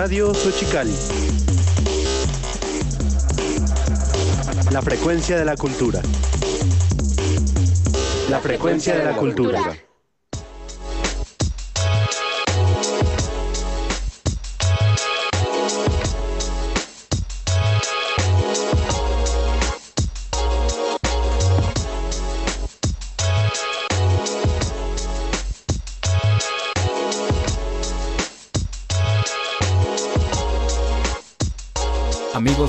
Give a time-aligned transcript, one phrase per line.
[0.00, 0.94] Radio Xochicali.
[4.70, 6.00] La frecuencia de la cultura.
[8.30, 9.87] La frecuencia de la cultura.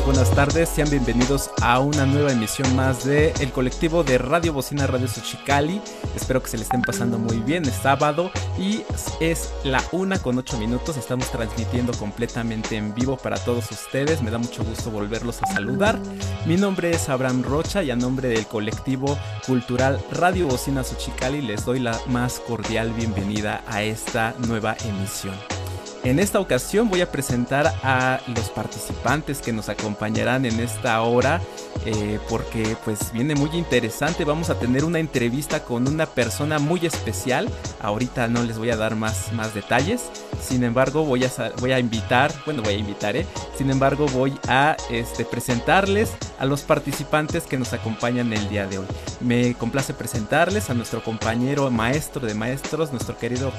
[0.10, 4.88] Buenas tardes, sean bienvenidos a una nueva emisión más de el colectivo de Radio Bocina
[4.88, 5.80] Radio Xochicali.
[6.16, 8.82] Espero que se le estén pasando muy bien, es sábado y
[9.20, 10.98] es la una con ocho minutos.
[10.98, 14.24] Estamos transmitiendo completamente en vivo para todos ustedes.
[14.24, 16.00] Me da mucho gusto volverlos a saludar.
[16.48, 19.16] Mi nombre es Abraham Rocha y a nombre del colectivo
[19.46, 25.59] cultural Radio Bocina Xochicali les doy la más cordial bienvenida a esta nueva emisión.
[26.04, 31.42] En esta ocasión voy a presentar a los participantes que nos acompañarán en esta hora
[31.86, 34.24] eh, porque pues viene muy interesante.
[34.24, 37.50] Vamos a tener una entrevista con una persona muy especial.
[37.82, 40.10] Ahorita no les voy a dar más, más detalles.
[40.42, 43.26] Sin embargo voy a, voy a invitar, bueno voy a invitar, ¿eh?
[43.58, 48.80] Sin embargo voy a este, presentarles a los participantes que nos acompañan el día de
[48.80, 48.86] hoy.
[49.20, 53.52] Me complace presentarles a nuestro compañero maestro de maestros, nuestro querido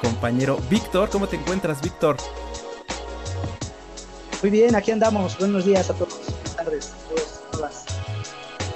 [0.00, 1.10] compañero Víctor.
[1.10, 2.16] ¿Cómo te encuentras, Víctor?
[4.42, 5.38] Muy bien, aquí andamos.
[5.38, 6.14] Buenos días a todos.
[6.14, 7.84] Buenas tardes a todos, todas.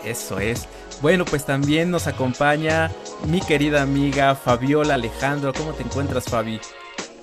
[0.04, 0.66] Eso es.
[1.02, 2.90] Bueno, pues también nos acompaña
[3.26, 5.52] mi querida amiga Fabiola Alejandro.
[5.54, 6.60] ¿Cómo te encuentras, Fabi?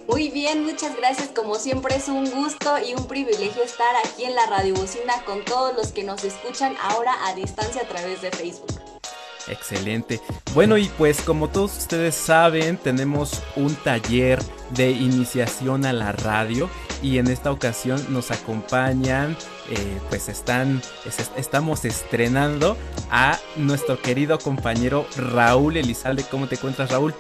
[0.08, 1.30] Muy bien, muchas gracias.
[1.30, 5.44] Como siempre es un gusto y un privilegio estar aquí en la Radio Bocina con
[5.44, 8.87] todos los que nos escuchan ahora a distancia a través de Facebook.
[9.50, 10.22] Excelente.
[10.54, 14.42] Bueno, y pues como todos ustedes saben, tenemos un taller
[14.72, 16.70] de iniciación a la radio
[17.02, 19.38] y en esta ocasión nos acompañan,
[19.70, 20.82] eh, pues están,
[21.38, 22.76] estamos estrenando
[23.10, 26.24] a nuestro querido compañero Raúl Elizalde.
[26.30, 27.14] ¿Cómo te encuentras, Raúl?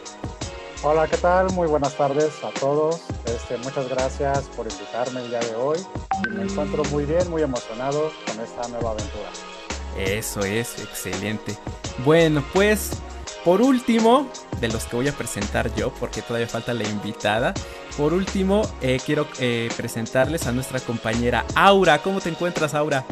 [0.83, 1.51] Hola, ¿qué tal?
[1.53, 3.01] Muy buenas tardes a todos.
[3.25, 5.79] Este, muchas gracias por invitarme el día de hoy
[6.29, 9.29] me encuentro muy bien, muy emocionado con esta nueva aventura.
[9.97, 11.57] Eso es, excelente.
[12.05, 12.91] Bueno, pues
[13.43, 17.53] por último, de los que voy a presentar yo, porque todavía falta la invitada,
[17.95, 21.99] por último eh, quiero eh, presentarles a nuestra compañera Aura.
[21.99, 23.05] ¿Cómo te encuentras, Aura?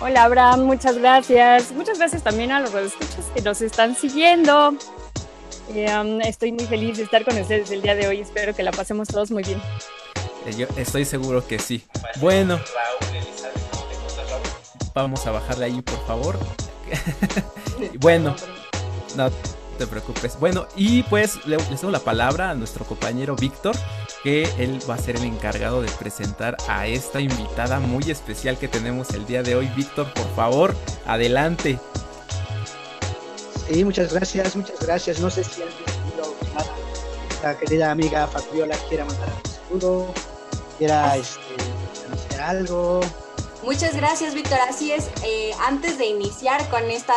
[0.00, 1.72] Hola, Abraham, muchas gracias.
[1.72, 4.76] Muchas gracias también a los escuchas que nos están siguiendo.
[5.74, 8.20] Eh, um, estoy muy feliz de estar con ustedes el día de hoy.
[8.20, 9.62] Espero que la pasemos todos muy bien.
[10.58, 11.82] Yo estoy seguro que sí.
[12.20, 12.60] Bueno.
[14.94, 16.38] Vamos a bajarle ahí, por favor.
[18.00, 18.36] bueno,
[19.16, 19.30] no
[19.76, 20.38] te preocupes.
[20.38, 23.74] Bueno, y pues le, le cedo la palabra a nuestro compañero Víctor,
[24.22, 28.68] que él va a ser el encargado de presentar a esta invitada muy especial que
[28.68, 29.68] tenemos el día de hoy.
[29.76, 31.78] Víctor, por favor, adelante.
[33.68, 35.20] Sí, muchas gracias, muchas gracias.
[35.20, 35.94] No sé si alguien
[37.44, 40.14] la querida amiga Fabiola quiera mandar un saludo,
[40.78, 41.40] quiera este,
[42.06, 43.00] anunciar algo.
[43.64, 44.58] Muchas gracias, Víctor.
[44.68, 47.14] Así es, eh, antes de iniciar con esta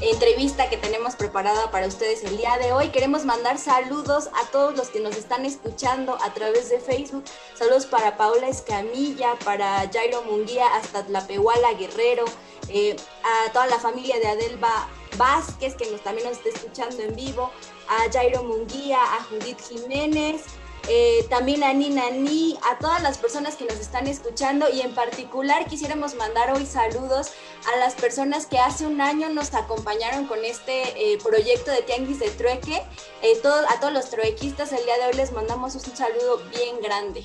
[0.00, 4.76] entrevista que tenemos preparada para ustedes el día de hoy, queremos mandar saludos a todos
[4.76, 7.24] los que nos están escuchando a través de Facebook.
[7.54, 12.24] Saludos para Paula Escamilla, para Jairo Munguía, hasta Tlapehuala Guerrero,
[12.68, 17.16] eh, a toda la familia de Adelba Vázquez, que nos, también nos está escuchando en
[17.16, 17.50] vivo,
[17.88, 20.42] a Jairo Munguía, a Judith Jiménez,
[20.88, 24.94] eh, también a Nina Ni, a todas las personas que nos están escuchando y en
[24.94, 27.32] particular quisiéramos mandar hoy saludos
[27.72, 32.18] a las personas que hace un año nos acompañaron con este eh, proyecto de Tianguis
[32.18, 32.82] de Trueque.
[33.22, 37.22] Eh, a todos los truequistas el día de hoy les mandamos un saludo bien grande.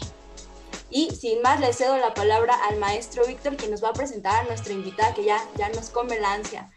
[0.90, 4.44] Y sin más, le cedo la palabra al maestro Víctor, que nos va a presentar
[4.44, 6.72] a nuestra invitada, que ya, ya nos come la ansia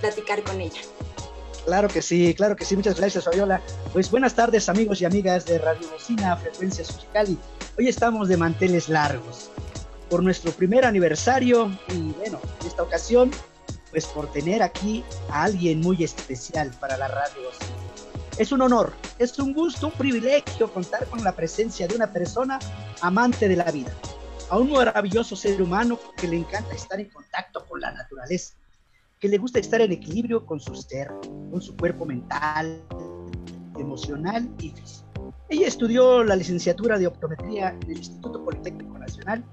[0.00, 0.80] platicar con ella.
[1.68, 2.76] Claro que sí, claro que sí.
[2.76, 3.60] Muchas gracias, Fabiola.
[3.92, 6.82] Pues buenas tardes, amigos y amigas de Radio Bocina, Frecuencia
[7.12, 7.36] Cali.
[7.76, 9.50] Hoy estamos de manteles largos
[10.08, 13.30] por nuestro primer aniversario y bueno, en esta ocasión,
[13.90, 17.50] pues por tener aquí a alguien muy especial para la Radio.
[18.38, 22.58] Es un honor, es un gusto, un privilegio contar con la presencia de una persona
[23.02, 23.92] amante de la vida,
[24.48, 28.54] a un maravilloso ser humano que le encanta estar en contacto con la naturaleza
[29.18, 31.08] que le gusta estar en equilibrio con su ser,
[31.50, 32.80] con su cuerpo mental,
[33.76, 35.34] emocional y físico.
[35.48, 39.44] Ella estudió la licenciatura de optometría en el Instituto Politécnico Nacional.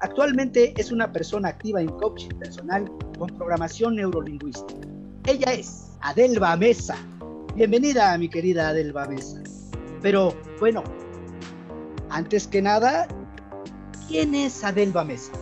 [0.00, 4.86] Actualmente es una persona activa en coaching personal con programación neurolingüística.
[5.26, 6.96] Ella es Adelba Mesa.
[7.56, 9.42] Bienvenida, mi querida Adelba Mesa.
[10.00, 10.84] Pero bueno,
[12.10, 13.08] antes que nada,
[14.06, 15.32] ¿quién es Adelba Mesa?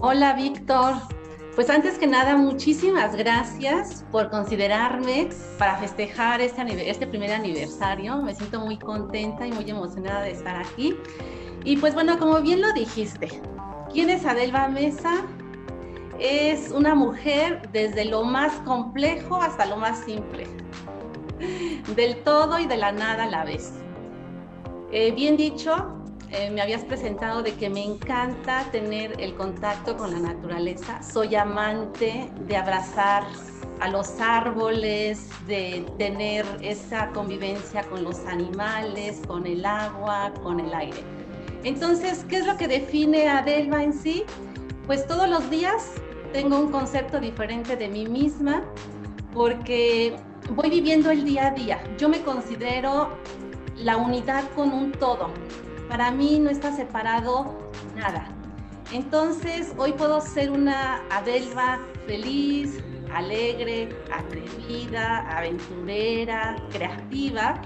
[0.00, 1.17] Hola, Víctor.
[1.58, 5.28] Pues antes que nada, muchísimas gracias por considerarme
[5.58, 8.22] para festejar este, este primer aniversario.
[8.22, 10.94] Me siento muy contenta y muy emocionada de estar aquí.
[11.64, 13.42] Y pues bueno, como bien lo dijiste,
[13.92, 15.26] ¿quién es Adelba Mesa?
[16.20, 20.46] Es una mujer desde lo más complejo hasta lo más simple,
[21.96, 23.72] del todo y de la nada a la vez.
[24.92, 25.97] Eh, bien dicho,
[26.30, 31.02] eh, me habías presentado de que me encanta tener el contacto con la naturaleza.
[31.02, 33.24] Soy amante de abrazar
[33.80, 40.74] a los árboles, de tener esa convivencia con los animales, con el agua, con el
[40.74, 41.02] aire.
[41.64, 44.24] Entonces, ¿qué es lo que define a Delva en sí?
[44.86, 45.92] Pues todos los días
[46.32, 48.62] tengo un concepto diferente de mí misma
[49.32, 50.16] porque
[50.50, 51.80] voy viviendo el día a día.
[51.98, 53.10] Yo me considero
[53.76, 55.30] la unidad con un todo.
[55.88, 58.28] Para mí no está separado nada.
[58.92, 62.78] Entonces, hoy puedo ser una Adelva feliz,
[63.12, 67.60] alegre, atrevida, aventurera, creativa,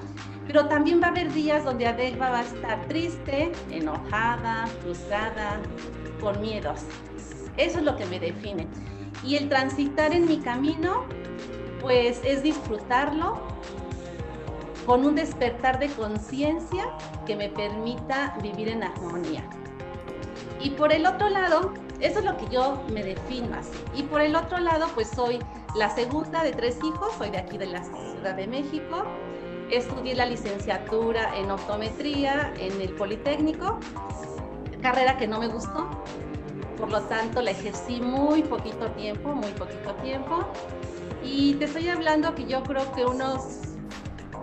[0.46, 5.60] pero también va a haber días donde Adelva va a estar triste, enojada, frustrada,
[6.20, 6.80] con miedos.
[7.56, 8.66] Eso es lo que me define.
[9.24, 11.04] Y el transitar en mi camino,
[11.80, 13.40] pues es disfrutarlo,
[14.86, 16.86] con un despertar de conciencia
[17.26, 19.44] que me permita vivir en armonía.
[20.60, 23.70] Y por el otro lado, eso es lo que yo me defino así.
[23.94, 25.38] Y por el otro lado, pues soy
[25.76, 29.04] la segunda de tres hijos, soy de aquí de la Ciudad de México.
[29.70, 33.78] Estudié la licenciatura en optometría en el Politécnico,
[34.82, 35.88] carrera que no me gustó,
[36.76, 40.44] por lo tanto la ejercí muy poquito tiempo, muy poquito tiempo.
[41.24, 43.71] Y te estoy hablando que yo creo que unos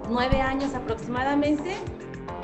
[0.10, 1.76] nueve años aproximadamente,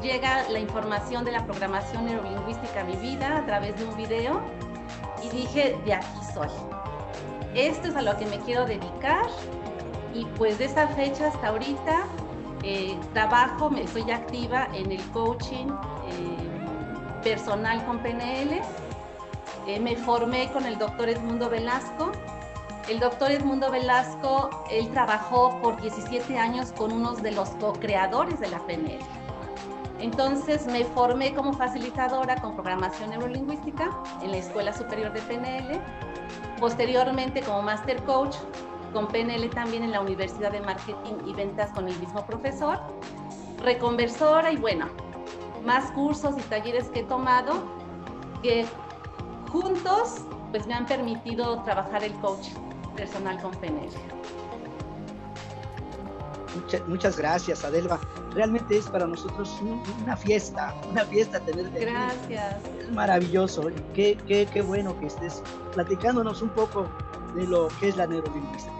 [0.01, 4.41] llega la información de la programación neurolingüística a mi vida a través de un video
[5.23, 6.49] y dije, de aquí soy.
[7.55, 9.25] Esto es a lo que me quiero dedicar
[10.13, 12.03] y pues de esa fecha hasta ahorita
[12.63, 18.61] eh, trabajo, me, estoy activa en el coaching eh, personal con PNL.
[19.67, 22.11] Eh, me formé con el doctor Edmundo Velasco
[22.87, 28.47] el doctor Edmundo Velasco, él trabajó por 17 años con unos de los co-creadores de
[28.49, 28.99] la PNL.
[29.99, 33.89] Entonces me formé como facilitadora con programación neurolingüística
[34.21, 35.79] en la Escuela Superior de PNL.
[36.59, 38.35] Posteriormente como Master Coach
[38.93, 42.79] con PNL también en la Universidad de Marketing y Ventas con el mismo profesor.
[43.63, 44.87] Reconversora y bueno,
[45.65, 47.63] más cursos y talleres que he tomado
[48.43, 48.65] que
[49.51, 50.21] juntos
[50.51, 52.65] pues me han permitido trabajar el coaching
[52.95, 53.89] personal con PNL.
[56.87, 57.99] Muchas, gracias, Adelva.
[58.33, 59.61] Realmente es para nosotros
[60.03, 62.55] una fiesta, una fiesta tener Gracias.
[62.79, 63.69] Es maravilloso.
[63.93, 65.43] Qué, qué, qué bueno que estés
[65.73, 66.87] platicándonos un poco
[67.35, 68.73] de lo que es la neurolingüística.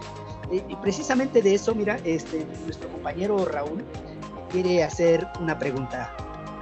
[0.52, 3.84] Y, precisamente de eso, mira, este, nuestro compañero Raúl
[4.52, 6.16] quiere hacer una pregunta.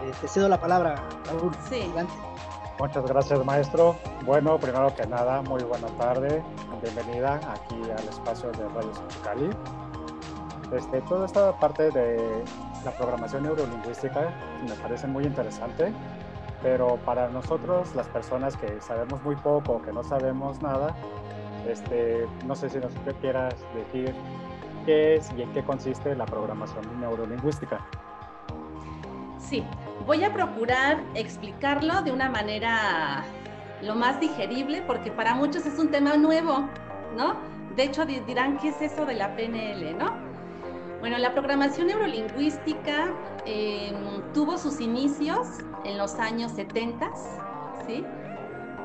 [0.03, 0.95] Eh, te cedo la palabra,
[1.25, 1.51] Raúl.
[1.69, 1.81] Sí.
[1.81, 2.13] Adelante.
[2.79, 3.95] Muchas gracias, maestro.
[4.25, 6.43] Bueno, primero que nada, muy buena tarde.
[6.81, 8.91] Bienvenida aquí al espacio de Radio
[9.23, 9.49] Cali.
[10.75, 12.43] Este, toda esta parte de
[12.83, 14.33] la programación neurolingüística
[14.67, 15.93] me parece muy interesante,
[16.63, 20.95] pero para nosotros, las personas que sabemos muy poco, que no sabemos nada,
[21.69, 24.15] este, no sé si nos quieras decir
[24.85, 27.85] qué es y en qué consiste la programación neurolingüística.
[29.37, 29.63] Sí,
[30.05, 33.23] voy a procurar explicarlo de una manera
[33.81, 36.67] lo más digerible porque para muchos es un tema nuevo,
[37.15, 37.35] ¿no?
[37.75, 40.13] De hecho dirán, ¿qué es eso de la PNL, no?
[40.99, 43.11] Bueno, la programación neurolingüística
[43.45, 43.95] em,
[44.33, 45.47] tuvo sus inicios
[45.83, 47.11] en los años 70,
[47.85, 48.05] ¿sí?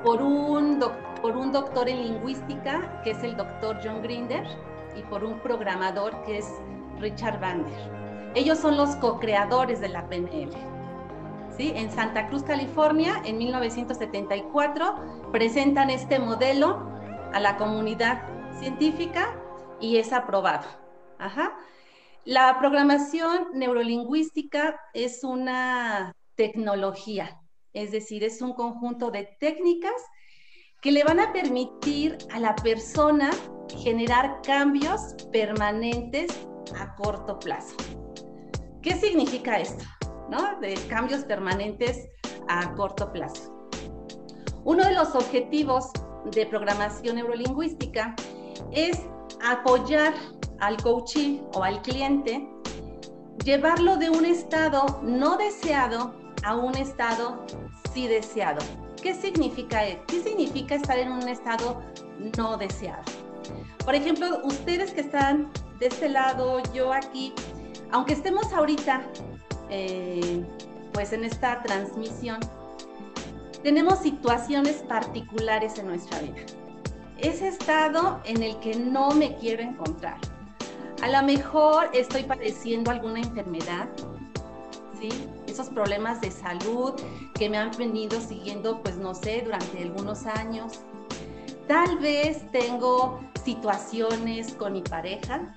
[0.02, 0.80] Por un,
[1.20, 4.44] por un doctor en lingüística, que es el doctor John Grinder,
[4.96, 6.48] y por un programador, que es
[6.98, 7.98] Richard Bander.
[8.34, 10.77] Ellos son los co-creadores de la PNL.
[11.60, 16.88] En Santa Cruz, California, en 1974, presentan este modelo
[17.32, 18.22] a la comunidad
[18.60, 19.36] científica
[19.80, 20.68] y es aprobado.
[22.24, 27.40] La programación neurolingüística es una tecnología,
[27.72, 30.00] es decir, es un conjunto de técnicas
[30.80, 33.30] que le van a permitir a la persona
[33.82, 36.30] generar cambios permanentes
[36.78, 37.74] a corto plazo.
[38.80, 39.84] ¿Qué significa esto?
[40.28, 42.06] De cambios permanentes
[42.48, 43.50] a corto plazo.
[44.62, 45.90] Uno de los objetivos
[46.32, 48.14] de programación neurolingüística
[48.70, 49.00] es
[49.42, 50.12] apoyar
[50.60, 52.46] al coachee o al cliente,
[53.42, 57.46] llevarlo de un estado no deseado a un estado
[57.94, 58.58] sí deseado.
[59.02, 61.80] ¿Qué significa, ¿Qué significa estar en un estado
[62.36, 63.02] no deseado?
[63.82, 67.32] Por ejemplo, ustedes que están de este lado, yo aquí,
[67.92, 69.08] aunque estemos ahorita
[69.70, 70.44] eh,
[70.92, 72.38] pues en esta transmisión,
[73.62, 76.42] tenemos situaciones particulares en nuestra vida.
[77.18, 80.18] Ese estado en el que no me quiero encontrar.
[81.02, 83.88] A lo mejor estoy padeciendo alguna enfermedad,
[85.00, 85.08] ¿sí?
[85.46, 86.92] Esos problemas de salud
[87.34, 90.80] que me han venido siguiendo, pues no sé, durante algunos años.
[91.66, 95.54] Tal vez tengo situaciones con mi pareja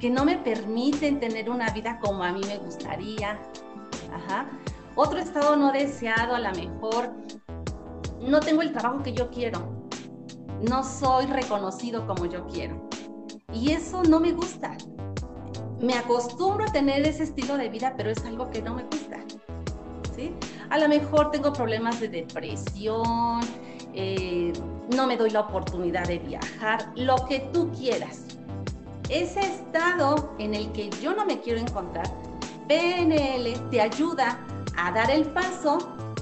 [0.00, 3.38] que no me permiten tener una vida como a mí me gustaría.
[4.12, 4.46] Ajá.
[4.96, 7.12] Otro estado no deseado, a lo mejor
[8.20, 9.88] no tengo el trabajo que yo quiero.
[10.68, 12.88] No soy reconocido como yo quiero.
[13.52, 14.76] Y eso no me gusta.
[15.80, 19.18] Me acostumbro a tener ese estilo de vida, pero es algo que no me gusta.
[20.16, 20.34] ¿sí?
[20.70, 23.40] A lo mejor tengo problemas de depresión,
[23.94, 24.52] eh,
[24.94, 28.30] no me doy la oportunidad de viajar, lo que tú quieras.
[29.10, 32.06] Ese estado en el que yo no me quiero encontrar,
[32.68, 34.38] PNL te ayuda
[34.76, 35.78] a dar el paso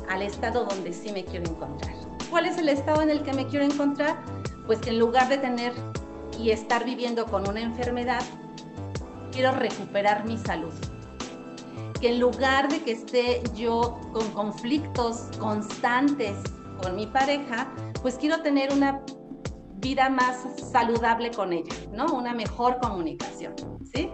[0.08, 1.94] al estado donde sí me quiero encontrar.
[2.30, 4.24] ¿Cuál es el estado en el que me quiero encontrar?
[4.66, 5.74] Pues que en lugar de tener
[6.38, 8.22] y estar viviendo con una enfermedad,
[9.32, 10.72] quiero recuperar mi salud.
[12.00, 16.38] Que en lugar de que esté yo con conflictos constantes
[16.82, 17.68] con mi pareja,
[18.00, 19.02] pues quiero tener una
[19.80, 22.06] vida más saludable con ella, ¿no?
[22.06, 23.54] Una mejor comunicación,
[23.92, 24.10] ¿sí?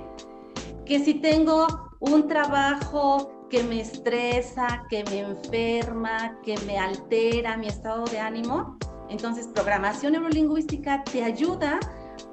[0.85, 1.67] Que si tengo
[2.01, 8.77] un trabajo que me estresa, que me enferma, que me altera mi estado de ánimo,
[9.09, 11.79] entonces programación neurolingüística te ayuda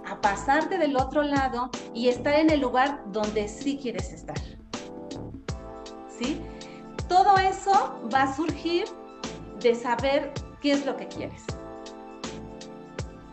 [0.05, 4.37] a pasarte del otro lado y estar en el lugar donde sí quieres estar.
[6.19, 6.41] ¿Sí?
[7.07, 8.85] Todo eso va a surgir
[9.61, 11.43] de saber qué es lo que quieres.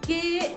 [0.08, 0.56] Que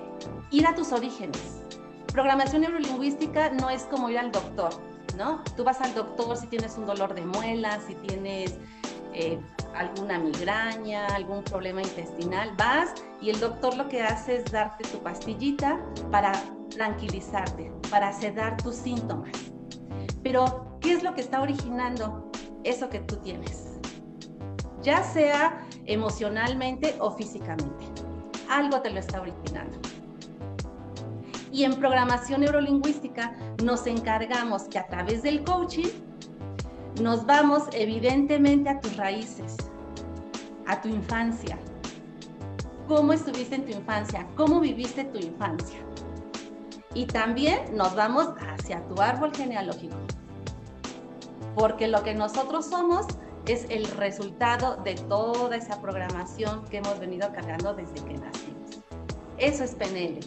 [0.50, 1.62] ir a tus orígenes.
[2.08, 4.70] Programación neurolingüística no es como ir al doctor,
[5.17, 5.43] ¿no?
[5.58, 8.58] Tú vas al doctor si tienes un dolor de muelas, si tienes
[9.13, 9.38] eh,
[9.75, 15.03] alguna migraña, algún problema intestinal, vas y el doctor lo que hace es darte tu
[15.03, 16.31] pastillita para
[16.70, 19.34] tranquilizarte, para sedar tus síntomas.
[20.24, 22.31] Pero, ¿qué es lo que está originando
[22.63, 23.81] eso que tú tienes?
[24.81, 28.10] Ya sea emocionalmente o físicamente.
[28.51, 29.79] Algo te lo está originando.
[31.53, 35.88] Y en programación neurolingüística nos encargamos que a través del coaching
[37.01, 39.55] nos vamos evidentemente a tus raíces,
[40.67, 41.58] a tu infancia.
[42.89, 44.27] ¿Cómo estuviste en tu infancia?
[44.36, 45.79] ¿Cómo viviste tu infancia?
[46.93, 49.96] Y también nos vamos hacia tu árbol genealógico.
[51.55, 53.05] Porque lo que nosotros somos
[53.48, 58.81] es el resultado de toda esa programación que hemos venido cargando desde que nacimos.
[59.38, 60.19] Eso es PNL.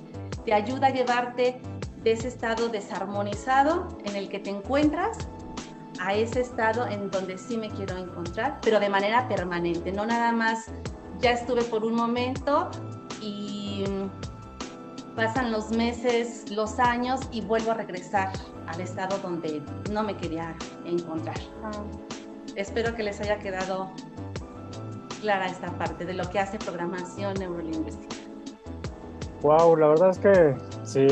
[0.45, 1.61] Te ayuda a llevarte
[2.03, 5.17] de ese estado desarmonizado en el que te encuentras
[6.01, 10.33] a ese estado en donde sí me quiero encontrar, pero de manera permanente, no nada
[10.33, 10.67] más
[11.21, 12.71] ya estuve por un momento
[13.21, 13.85] y
[15.17, 18.33] pasan los meses, los años y vuelvo a regresar
[18.67, 21.39] al estado donde no me quería encontrar.
[22.57, 23.91] Espero que les haya quedado
[25.21, 28.17] clara esta parte de lo que hace programación neurolingüística.
[29.43, 31.07] Wow, la verdad es que sí,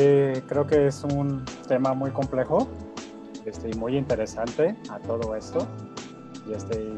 [0.47, 2.69] creo que es un tema muy complejo
[3.45, 5.67] este, muy interesante a todo esto.
[6.47, 6.93] Y este,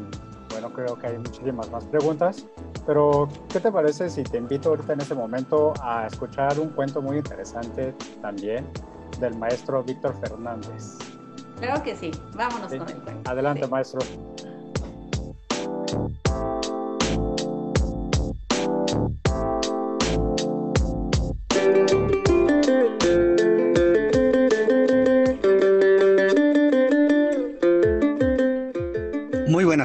[0.51, 2.45] bueno, creo que hay muchísimas más preguntas.
[2.85, 7.01] Pero, ¿qué te parece si te invito ahorita en este momento a escuchar un cuento
[7.01, 8.69] muy interesante también
[9.19, 10.97] del maestro Víctor Fernández?
[11.59, 12.11] Creo que sí.
[12.35, 13.29] Vámonos con el cuento.
[13.29, 14.01] Adelante, maestro.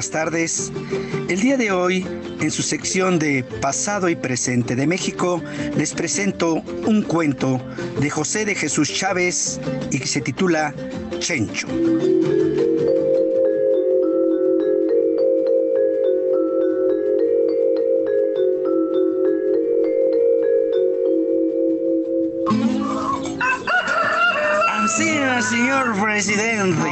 [0.01, 0.71] Buenas tardes.
[1.29, 2.03] El día de hoy,
[2.39, 5.43] en su sección de Pasado y Presente de México,
[5.77, 6.55] les presento
[6.87, 7.61] un cuento
[7.99, 9.59] de José de Jesús Chávez
[9.91, 10.73] y que se titula
[11.19, 11.67] Chencho.
[25.61, 26.89] Señor presidente.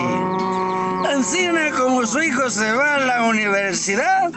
[1.11, 4.31] Ancina como su hijo se va a la universidad,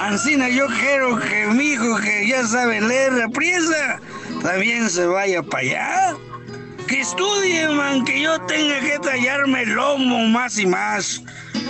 [0.00, 4.00] Ancina yo quiero que mi hijo que ya sabe leer priesa
[4.42, 6.16] también se vaya para allá.
[6.88, 11.22] Que estudie, man, que yo tenga que tallarme el lomo más y más.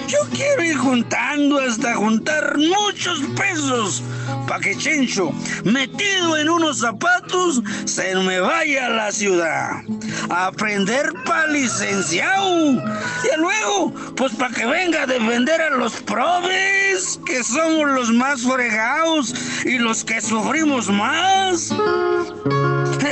[0.06, 4.04] Yo quiero ir juntando hasta juntar muchos pesos
[4.46, 5.32] para que Chencho,
[5.64, 9.82] metido en unos zapatos, se me vaya a la ciudad
[10.30, 12.72] aprender para licenciado.
[12.72, 18.42] Y luego, pues para que venga a defender a los probes, que somos los más
[18.42, 21.72] fregados y los que sufrimos más.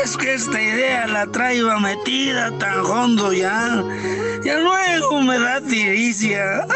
[0.02, 3.82] Es que esta idea la traigo metida tan hondo ya.
[4.44, 6.66] Y luego me da tiricia.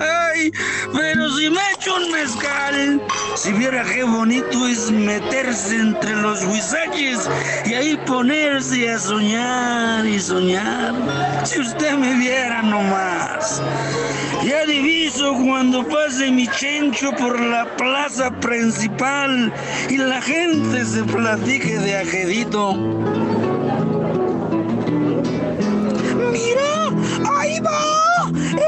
[0.00, 0.52] Ay,
[0.92, 3.00] pero si me echo un mezcal,
[3.36, 7.28] si viera qué bonito es meterse entre los huizaches
[7.66, 10.94] y ahí ponerse a soñar y soñar.
[11.44, 13.62] Si usted me viera nomás.
[14.44, 19.52] Ya diviso cuando pase mi chencho por la plaza principal
[19.88, 22.74] y la gente se platique de ajedito.
[26.32, 26.69] ¡Mira!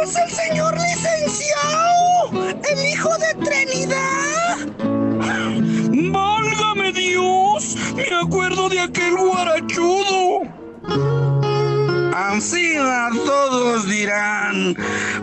[0.02, 2.30] ¡Es el señor licenciado!
[2.70, 4.58] ¡El hijo de Trinidad!
[6.12, 7.76] ¡Válgame Dios!
[7.94, 10.42] Me acuerdo de aquel guarachudo.
[12.14, 14.76] Ancina todos dirán,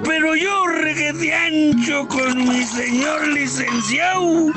[0.03, 4.47] pero yo reguete ancho con mi señor licenciado,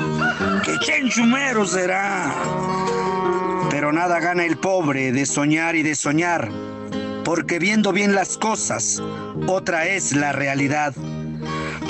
[0.63, 2.33] que chenchumero será.
[3.69, 6.49] Pero nada gana el pobre de soñar y de soñar,
[7.23, 9.01] porque viendo bien las cosas,
[9.47, 10.93] otra es la realidad.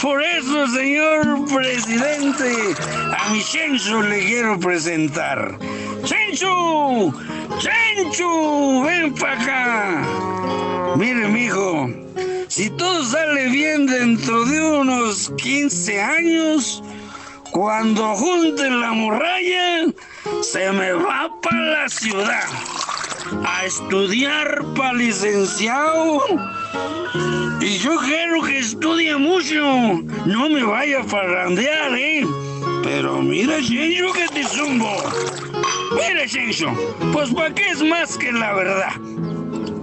[0.01, 2.75] Por eso, señor presidente,
[3.17, 5.57] a mi Chencho le quiero presentar.
[6.03, 7.13] ¡Chencho!
[7.59, 8.83] ¡Chencho!
[8.83, 10.95] ¡Ven para acá!
[10.97, 11.89] Mire, mijo,
[12.47, 16.83] si todo sale bien dentro de unos 15 años,
[17.51, 19.85] cuando junten la muralla,
[20.41, 22.43] se me va para la ciudad
[23.45, 26.21] a estudiar para licenciado.
[27.61, 32.25] Y yo quiero que estudie mucho, no me vaya a parrandear, ¿eh?
[32.83, 34.91] Pero mira, Chencho, que te zumbo.
[35.95, 36.67] Mira, Chencho,
[37.13, 38.91] pues para qué es más que la verdad.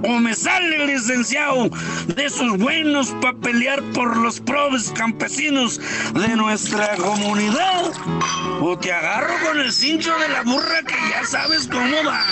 [0.02, 1.68] O me sale el licenciado
[2.06, 5.78] de esos buenos para pelear por los probes campesinos
[6.14, 7.92] de nuestra comunidad.
[8.62, 12.24] O te agarro con el cincho de la burra que ya sabes cómo va.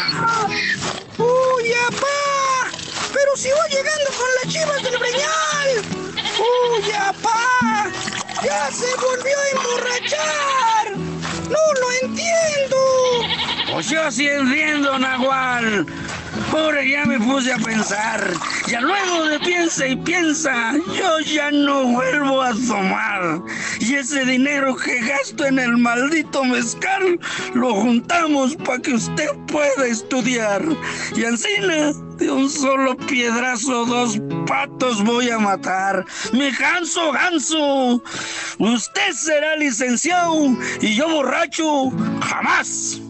[1.19, 2.71] ¡Uy, apá!
[3.13, 5.85] ¡Pero si voy llegando con las chivas del Breñal!
[6.39, 7.91] ¡Uy, apá!
[8.43, 10.97] ¡Ya se volvió a emborrachar!
[11.51, 12.77] ¡No lo entiendo!
[13.73, 15.87] Pues yo sí entiendo, Nahual.
[16.53, 18.33] Ahora ya me puse a pensar.
[18.67, 23.41] Ya luego de piensa y piensa, yo ya no vuelvo a tomar.
[23.81, 27.19] Y ese dinero que gasto en el maldito mezcal,
[27.55, 30.63] lo juntamos para que usted pueda estudiar.
[31.17, 36.05] Y encima, de un solo piedrazo, dos patos voy a matar.
[36.33, 38.03] Me canso, ganso.
[38.59, 43.01] Usted será licenciado y yo borracho, jamás.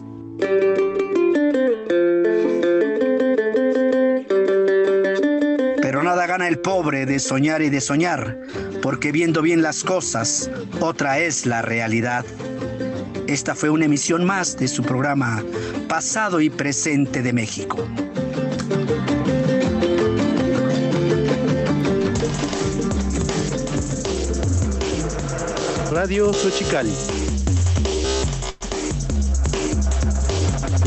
[6.09, 8.39] Nada gana el pobre de soñar y de soñar,
[8.81, 12.25] porque viendo bien las cosas, otra es la realidad.
[13.27, 15.43] Esta fue una emisión más de su programa
[15.87, 17.87] Pasado y Presente de México.
[25.91, 26.95] Radio Xochicali.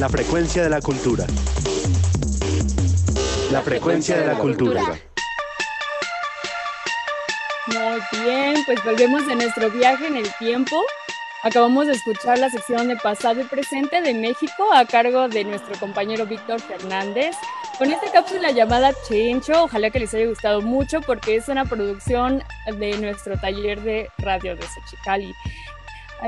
[0.00, 1.26] La frecuencia de la cultura.
[3.52, 5.11] La frecuencia de la cultura.
[7.72, 10.84] Muy bien, pues volvemos de nuestro viaje en el tiempo.
[11.42, 15.74] Acabamos de escuchar la sección de pasado y presente de México a cargo de nuestro
[15.80, 17.34] compañero Víctor Fernández.
[17.78, 22.42] Con esta cápsula llamada Chencho, ojalá que les haya gustado mucho porque es una producción
[22.78, 25.34] de nuestro taller de radio de Xochicali.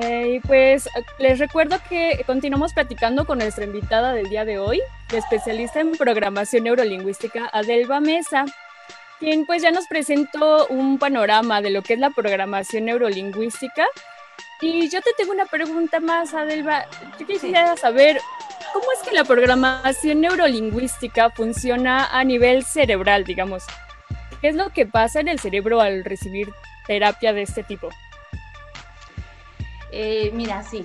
[0.00, 4.80] Eh, pues les recuerdo que continuamos platicando con nuestra invitada del día de hoy,
[5.12, 8.46] especialista en programación neurolingüística Adelba Mesa,
[9.18, 13.86] quien pues ya nos presentó un panorama de lo que es la programación neurolingüística.
[14.60, 16.86] Y yo te tengo una pregunta más, Adelba.
[17.18, 18.20] Yo quisiera saber
[18.72, 23.64] cómo es que la programación neurolingüística funciona a nivel cerebral, digamos.
[24.40, 26.48] ¿Qué es lo que pasa en el cerebro al recibir
[26.86, 27.88] terapia de este tipo?
[29.90, 30.84] Eh, mira, sí.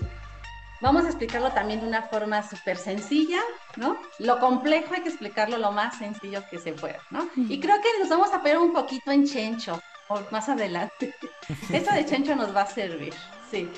[0.82, 3.40] Vamos a explicarlo también de una forma súper sencilla,
[3.76, 3.98] ¿no?
[4.20, 7.28] Lo complejo hay que explicarlo lo más sencillo que se pueda, ¿no?
[7.36, 11.14] Y creo que nos vamos a pegar un poquito en Chencho, por más adelante.
[11.74, 13.14] Esto de Chencho nos va a servir,
[13.52, 13.70] sí.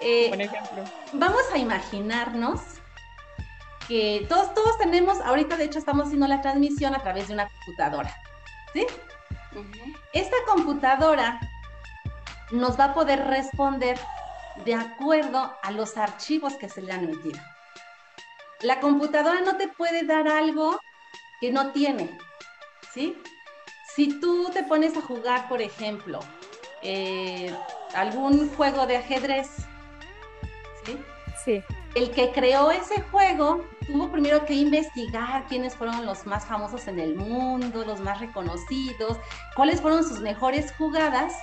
[0.00, 0.84] Eh, Por ejemplo.
[1.12, 2.60] vamos a imaginarnos
[3.86, 7.48] que todos, todos tenemos, ahorita de hecho estamos haciendo la transmisión a través de una
[7.48, 8.14] computadora,
[8.72, 8.86] ¿sí?
[10.12, 11.38] Esta computadora
[12.50, 13.98] nos va a poder responder
[14.64, 17.40] de acuerdo a los archivos que se le han metido.
[18.60, 20.78] La computadora no te puede dar algo
[21.40, 22.16] que no tiene,
[22.92, 23.16] ¿sí?
[23.94, 26.20] Si tú te pones a jugar, por ejemplo,
[26.82, 27.54] eh,
[27.94, 29.48] algún juego de ajedrez,
[30.84, 30.98] ¿sí?
[31.44, 31.62] Sí.
[31.94, 36.98] El que creó ese juego tuvo primero que investigar quiénes fueron los más famosos en
[36.98, 39.18] el mundo, los más reconocidos,
[39.56, 41.34] cuáles fueron sus mejores jugadas,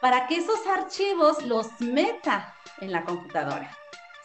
[0.00, 3.76] para que esos archivos los meta en la computadora,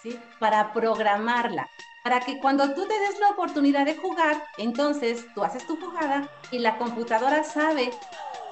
[0.02, 0.20] ¿sí?
[0.40, 1.70] Para programarla,
[2.04, 6.30] para que cuando tú te des la oportunidad de jugar, entonces tú haces tu jugada
[6.52, 7.92] y la computadora sabe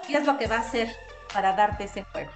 [0.07, 0.95] qué es lo que va a hacer
[1.34, 2.31] para darte ese juego.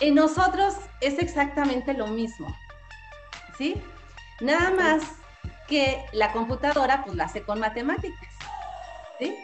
[0.00, 2.56] En nosotros es exactamente lo mismo,
[3.58, 3.82] ¿sí?
[4.40, 5.02] Nada más
[5.66, 8.32] que la computadora pues la hace con matemáticas,
[9.18, 9.36] ¿sí?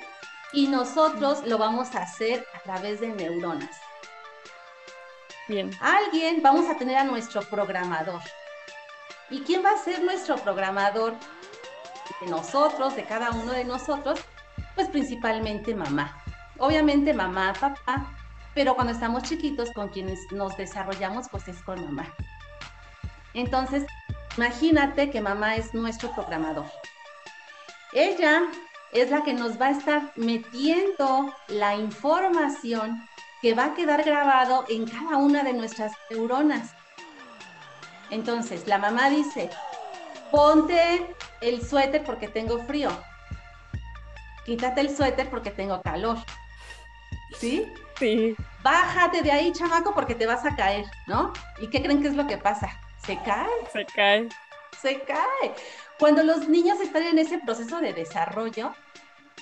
[0.54, 3.76] Y nosotros lo vamos a hacer a través de neuronas.
[5.48, 5.70] Bien.
[5.80, 8.20] Alguien, vamos a tener a nuestro programador.
[9.30, 11.14] ¿Y quién va a ser nuestro programador?
[12.20, 14.20] De nosotros, de cada uno de nosotros,
[14.76, 16.22] pues principalmente mamá.
[16.58, 18.14] Obviamente mamá, papá,
[18.54, 22.06] pero cuando estamos chiquitos con quienes nos desarrollamos, pues es con mamá.
[23.32, 23.84] Entonces,
[24.36, 26.66] imagínate que mamá es nuestro programador.
[27.92, 28.42] Ella
[28.94, 33.06] es la que nos va a estar metiendo la información
[33.42, 36.74] que va a quedar grabado en cada una de nuestras neuronas.
[38.10, 39.50] Entonces, la mamá dice,
[40.30, 42.90] ponte el suéter porque tengo frío.
[44.46, 46.18] Quítate el suéter porque tengo calor.
[47.38, 47.70] ¿Sí?
[47.98, 48.36] Sí.
[48.62, 51.32] Bájate de ahí, chamaco, porque te vas a caer, ¿no?
[51.60, 52.70] ¿Y qué creen que es lo que pasa?
[53.04, 53.50] Se cae.
[53.72, 54.28] Se cae.
[54.80, 55.54] Se cae.
[55.98, 58.72] Cuando los niños están en ese proceso de desarrollo,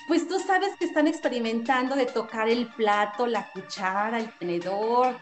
[0.07, 5.17] pues tú sabes que están experimentando de tocar el plato, la cuchara, el tenedor,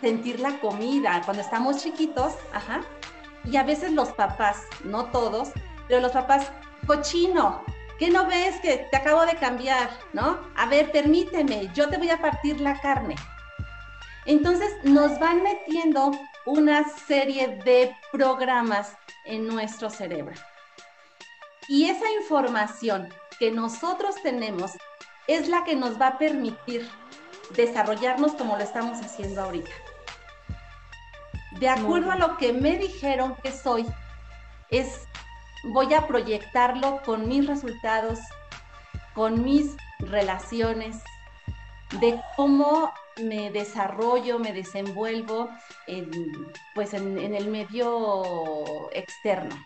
[0.00, 1.22] sentir la comida.
[1.24, 2.82] Cuando estamos chiquitos, ajá.
[3.44, 5.50] Y a veces los papás, no todos,
[5.88, 6.52] pero los papás,
[6.86, 7.64] cochino,
[8.02, 9.88] ¿Qué no ves que te acabo de cambiar?
[10.12, 10.40] ¿No?
[10.56, 13.14] A ver, permíteme, yo te voy a partir la carne.
[14.26, 16.10] Entonces nos van metiendo
[16.44, 20.34] una serie de programas en nuestro cerebro.
[21.68, 23.08] Y esa información
[23.42, 24.70] que nosotros tenemos
[25.26, 26.88] es la que nos va a permitir
[27.56, 29.72] desarrollarnos como lo estamos haciendo ahorita.
[31.58, 33.84] De acuerdo a lo que me dijeron que soy,
[34.70, 35.08] es
[35.72, 38.20] voy a proyectarlo con mis resultados,
[39.12, 40.98] con mis relaciones,
[41.98, 42.92] de cómo
[43.24, 45.48] me desarrollo, me desenvuelvo
[45.88, 46.12] en,
[46.76, 49.56] pues en, el medio externo.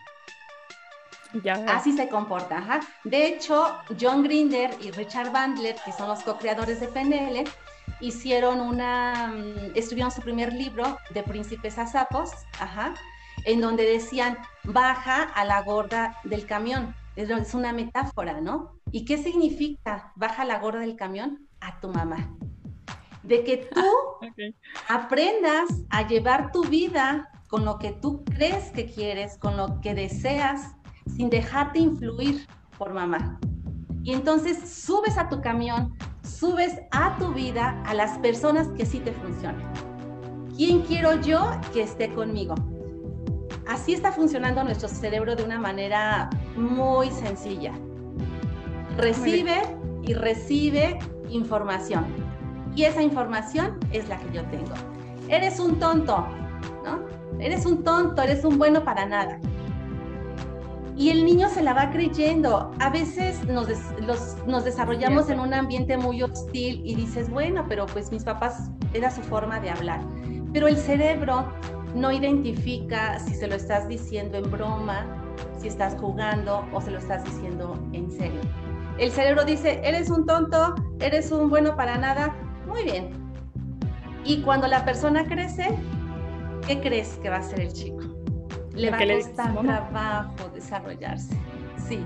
[1.67, 2.81] Así se comporta.
[3.03, 7.43] De hecho, John Grinder y Richard Bandler, que son los co-creadores de PNL,
[7.99, 12.93] hicieron una, mm, escribieron su primer libro de Príncipes a Sapos, ajá,
[13.45, 16.95] en donde decían, baja a la gorda del camión.
[17.15, 18.75] Es una metáfora, ¿no?
[18.91, 21.47] ¿Y qué significa baja a la gorda del camión?
[21.61, 22.29] A tu mamá.
[23.23, 23.81] De que tú
[24.87, 29.95] aprendas a llevar tu vida con lo que tú crees que quieres, con lo que
[29.95, 30.75] deseas,
[31.07, 33.39] sin dejarte influir por mamá.
[34.03, 35.93] Y entonces subes a tu camión,
[36.23, 39.61] subes a tu vida a las personas que sí te funcionan.
[40.55, 42.55] ¿Quién quiero yo que esté conmigo?
[43.67, 47.73] Así está funcionando nuestro cerebro de una manera muy sencilla.
[48.97, 49.61] Recibe
[50.03, 50.97] y recibe
[51.29, 52.05] información.
[52.75, 54.73] Y esa información es la que yo tengo.
[55.27, 56.25] Eres un tonto,
[56.85, 57.01] ¿no?
[57.39, 59.39] Eres un tonto, eres un bueno para nada.
[60.97, 62.71] Y el niño se la va creyendo.
[62.79, 63.67] A veces nos,
[64.47, 69.11] nos desarrollamos en un ambiente muy hostil y dices, bueno, pero pues mis papás era
[69.11, 70.01] su forma de hablar.
[70.53, 71.53] Pero el cerebro
[71.93, 75.05] no identifica si se lo estás diciendo en broma,
[75.59, 78.41] si estás jugando o se lo estás diciendo en serio.
[78.97, 82.35] El cerebro dice, eres un tonto, eres un bueno para nada,
[82.67, 83.09] muy bien.
[84.25, 85.77] Y cuando la persona crece,
[86.65, 87.96] ¿qué crees que va a hacer el chico?
[88.77, 91.35] Le va a costar trabajo desarrollarse.
[91.87, 92.05] Sí.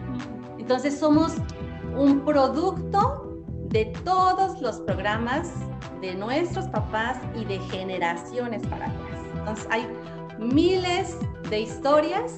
[0.57, 1.33] Entonces somos
[1.95, 5.51] un producto de todos los programas
[6.01, 9.19] de nuestros papás y de generaciones para atrás.
[9.35, 9.87] Entonces hay
[10.39, 11.17] miles
[11.49, 12.35] de historias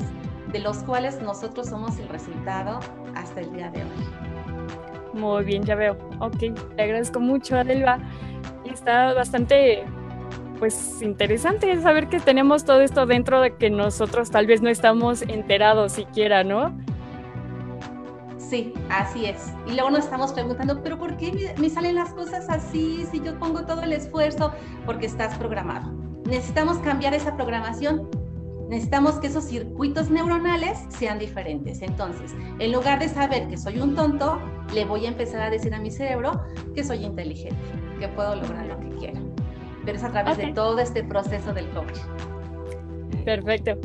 [0.52, 2.80] de los cuales nosotros somos el resultado
[3.16, 5.20] hasta el día de hoy.
[5.20, 5.98] Muy bien, ya veo.
[6.20, 6.38] Ok,
[6.76, 8.00] te agradezco mucho, Adelva.
[8.66, 9.84] Está bastante,
[10.60, 15.22] pues, interesante saber que tenemos todo esto dentro de que nosotros tal vez no estamos
[15.24, 16.74] enterados siquiera, ¿no?
[18.54, 19.52] Sí, así es.
[19.66, 23.40] Y luego nos estamos preguntando, pero ¿por qué me, salen las cosas así si yo
[23.40, 24.52] pongo todo el esfuerzo?
[24.86, 25.92] Porque estás programado.
[26.26, 28.10] Necesitamos cambiar esa programación.
[28.70, 31.82] Necesitamos que esos circuitos neuronales sean diferentes.
[31.82, 34.40] Entonces, en lugar de saber que soy un tonto,
[34.72, 36.44] le voy a empezar a decir a mi cerebro
[36.76, 37.58] que soy inteligente,
[38.00, 39.23] que puedo lograr lo que quiero.
[39.86, 41.98] Pero es a través de todo este proceso del coach.
[43.24, 43.78] Perfecto.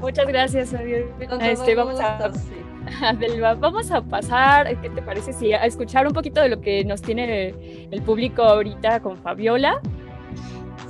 [0.00, 0.74] Muchas gracias,
[1.40, 2.30] Este, vamos a,
[3.60, 5.32] vamos a pasar, ¿qué te parece?
[5.32, 7.54] si a escuchar un poquito de lo que nos tiene
[7.90, 9.80] el público ahorita con Fabiola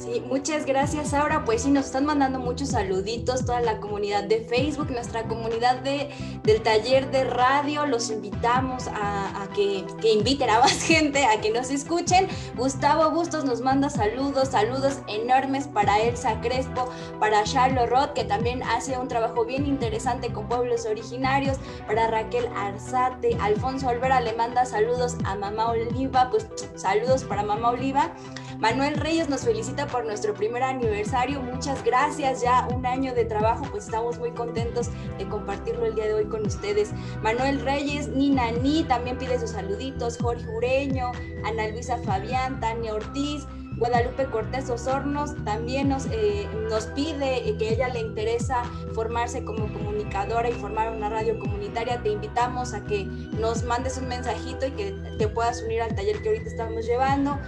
[0.01, 1.13] Sí, muchas gracias.
[1.13, 5.81] Ahora, pues sí, nos están mandando muchos saluditos, toda la comunidad de Facebook, nuestra comunidad
[5.81, 6.09] de,
[6.43, 7.85] del taller de radio.
[7.85, 12.29] Los invitamos a, que, que, inviten a más gente a que nos escuchen.
[12.57, 18.63] Gustavo Bustos nos manda saludos, saludos enormes para Elsa Crespo, para Charlo Roth, que también
[18.63, 24.65] hace un trabajo bien interesante con pueblos originarios, para Raquel Arzate, Alfonso Olvera le manda
[24.65, 28.15] saludos a Mamá Oliva, pues saludos para Mamá Oliva.
[28.61, 31.41] Manuel Reyes nos felicita por nuestro primer aniversario.
[31.41, 36.05] Muchas gracias, ya un año de trabajo, pues estamos muy contentos de compartirlo el día
[36.05, 36.91] de hoy con ustedes.
[37.23, 41.11] Manuel Reyes, Nina Ni también pide sus saluditos, Jorge Ureño,
[41.43, 43.47] Ana Luisa Fabián, Tania Ortiz,
[43.81, 48.63] Guadalupe Cortés Osornos también nos, eh, nos pide que ella le interesa
[48.93, 52.03] formarse como comunicadora y formar una radio comunitaria.
[52.03, 56.21] Te invitamos a que nos mandes un mensajito y que te puedas unir al taller
[56.21, 57.39] que ahorita estamos llevando.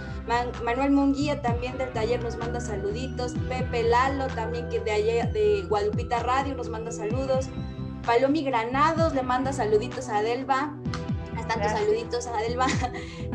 [0.65, 3.33] Manuel Munguía también del taller nos manda saluditos.
[3.47, 7.47] Pepe Lalo también que de allá de Guadalupita Radio nos manda saludos.
[8.07, 10.73] Palomi Granados le manda saluditos a Delva
[11.47, 12.67] tantos saluditos a Adelba.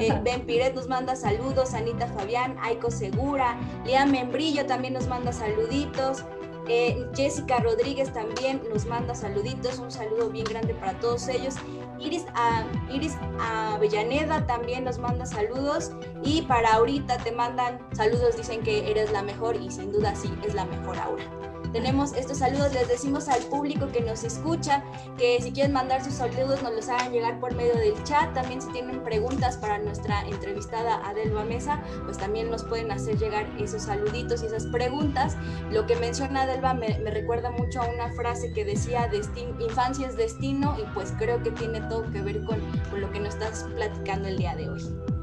[0.01, 5.33] Eh, ben Piret nos manda saludos, Anita Fabián, Aiko Segura, Lea Membrillo también nos manda
[5.33, 6.25] saluditos.
[6.69, 11.57] Eh, Jessica Rodríguez también nos manda saluditos, un saludo bien grande para todos ellos.
[11.99, 15.91] Iris, a, Iris Avellaneda también nos manda saludos
[16.23, 20.33] y para ahorita te mandan saludos, dicen que eres la mejor y sin duda sí
[20.47, 21.25] es la mejor ahora
[21.73, 22.73] tenemos estos saludos.
[22.73, 24.85] Les decimos al público que nos escucha
[25.17, 28.33] que si quieren mandar sus saludos nos los hagan llegar por medio del chat.
[28.35, 33.47] También si tienen preguntas para nuestra entrevistada Adelba Mesa, pues también nos pueden hacer llegar
[33.59, 35.37] esos saluditos y esas preguntas.
[35.71, 39.11] Lo que menciona Adelba me, recuerda mucho a una frase que decía,
[39.59, 42.61] infancia es destino y pues creo que tiene todo que ver con
[42.99, 45.18] lo que nos estás platicando el día de hoy.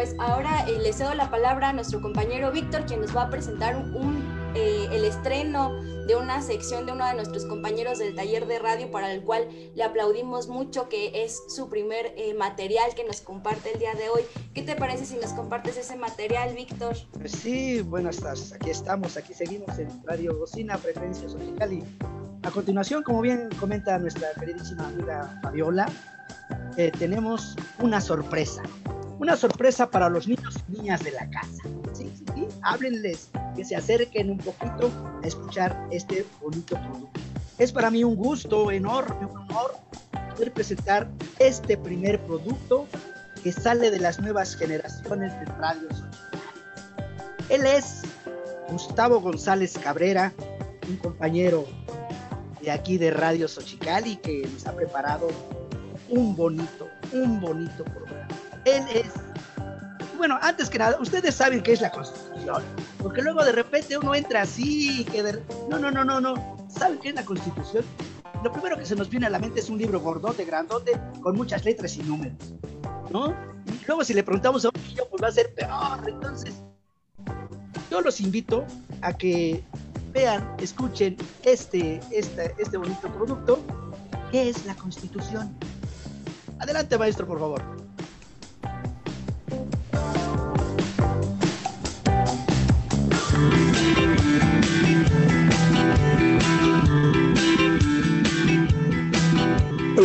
[0.00, 3.28] Pues ahora eh, le cedo la palabra a nuestro compañero Víctor, quien nos va a
[3.28, 5.74] presentar un, eh, el estreno
[6.06, 9.46] de una sección de uno de nuestros compañeros del taller de radio, para el cual
[9.74, 14.08] le aplaudimos mucho, que es su primer eh, material que nos comparte el día de
[14.08, 14.22] hoy.
[14.54, 16.96] ¿Qué te parece si nos compartes ese material, Víctor?
[17.12, 18.54] Pues sí, buenas tardes.
[18.54, 21.84] Aquí estamos, aquí seguimos en Radio Bocina, Frecuencia Social y
[22.42, 25.86] a continuación, como bien comenta nuestra queridísima amiga Fabiola,
[26.98, 28.62] tenemos una sorpresa
[29.20, 31.62] una sorpresa para los niños y niñas de la casa.
[31.92, 34.90] Sí, sí, sí, háblenles, que se acerquen un poquito
[35.22, 37.20] a escuchar este bonito producto.
[37.58, 39.76] Es para mí un gusto enorme, un honor
[40.34, 41.06] poder presentar
[41.38, 42.86] este primer producto
[43.44, 45.88] que sale de las nuevas generaciones de Radio
[47.50, 48.02] Él es
[48.70, 50.32] Gustavo González Cabrera,
[50.88, 51.66] un compañero
[52.62, 55.28] de aquí de Radio Xochicali que nos ha preparado
[56.08, 58.09] un bonito, un bonito programa.
[58.76, 59.06] Él es,
[60.16, 62.62] bueno, antes que nada, ustedes saben qué es la Constitución,
[62.98, 65.22] porque luego de repente uno entra así, que
[65.68, 67.84] no, no, no, no, no, ¿saben qué es la Constitución?
[68.44, 71.36] Lo primero que se nos viene a la mente es un libro gordote, grandote, con
[71.36, 72.54] muchas letras y números,
[73.10, 73.34] ¿no?
[73.66, 76.08] Y luego si le preguntamos a un niño, pues va a ser peor.
[76.08, 76.54] Entonces,
[77.90, 78.64] yo los invito
[79.02, 79.62] a que
[80.12, 83.58] vean, escuchen este, este, este bonito producto,
[84.30, 85.52] ¿Qué es la Constitución.
[86.60, 87.79] Adelante, maestro, por favor.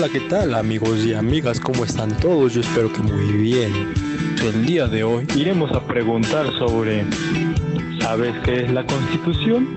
[0.06, 1.60] Hola, ¿qué tal amigos y amigas?
[1.60, 2.54] ¿Cómo están todos?
[2.54, 3.92] Yo espero que muy bien.
[4.40, 7.04] El día de hoy iremos a preguntar sobre
[8.02, 9.76] ¿Sabes qué es la Constitución?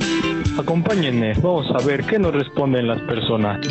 [0.58, 3.66] Acompáñenme, vamos a ver qué nos responden las personas.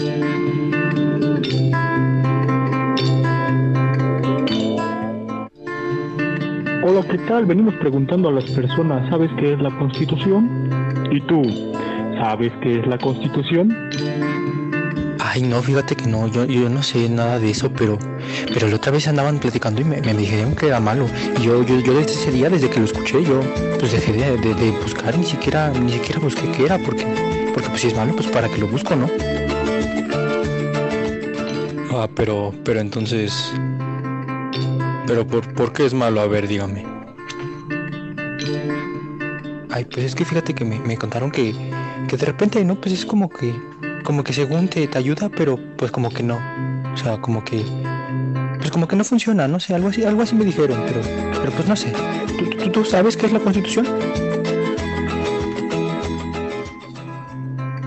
[6.84, 7.46] Hola, ¿qué tal?
[7.46, 10.72] Venimos preguntando a las personas, ¿sabes qué es la Constitución?
[11.12, 11.44] ¿Y tú?
[12.20, 13.78] ¿Sabes qué es la Constitución?
[15.38, 18.00] Ay, no, fíjate que no, yo, yo no sé nada de eso, pero,
[18.52, 21.08] pero la otra vez andaban platicando y me, me dijeron que era malo.
[21.40, 23.42] Y yo, yo, yo desde ese día, desde que lo escuché, yo
[23.78, 27.06] pues decidí de, de, buscar, ni siquiera, ni siquiera busqué qué era, porque,
[27.54, 29.08] porque pues si es malo, pues para que lo busco, ¿no?
[31.92, 33.54] Ah, pero, pero entonces,
[35.06, 36.20] pero por, ¿por qué es malo?
[36.20, 36.84] A ver, dígame.
[39.70, 41.54] Ay, pues es que fíjate que me, me contaron que,
[42.08, 42.82] que de repente, ¿no?
[42.82, 43.54] Pues es como que
[44.08, 46.40] como que según te, te ayuda, pero pues como que no.
[46.94, 47.66] O sea, como que
[48.58, 51.02] pues como que no funciona, no sé, algo así, algo así me dijeron, pero,
[51.38, 51.92] pero pues no sé.
[52.64, 53.86] ¿Tú, tú, sabes qué es la constitución?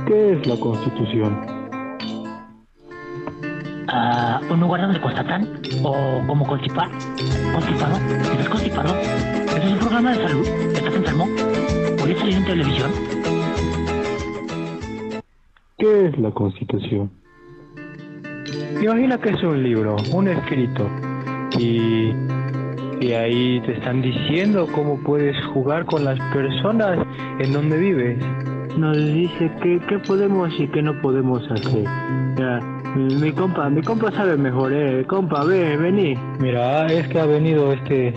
[0.07, 1.41] ¿Qué es la constitución?
[3.89, 6.91] Uh, un lugar donde constatan o como constipar,
[7.55, 8.95] constipado, ¿estás constipado?
[8.95, 10.47] ¿Eso es un programa de salud?
[10.75, 11.27] ¿Estás enfermo?
[11.99, 13.20] ¿Voy a salir en televisión?
[15.81, 17.11] ¿Qué es la Constitución?
[18.83, 20.87] Imagina que es un libro, un escrito,
[21.59, 22.13] y,
[23.01, 26.99] y ahí te están diciendo cómo puedes jugar con las personas
[27.39, 28.19] en donde vives.
[28.77, 31.85] Nos dice qué, qué podemos y qué no podemos hacer.
[32.37, 32.61] Ya,
[32.95, 35.03] mi compa, mi compa sabe mejor, eh.
[35.07, 36.15] Compa, ven, vení.
[36.41, 38.13] Mira, es que ha venido este,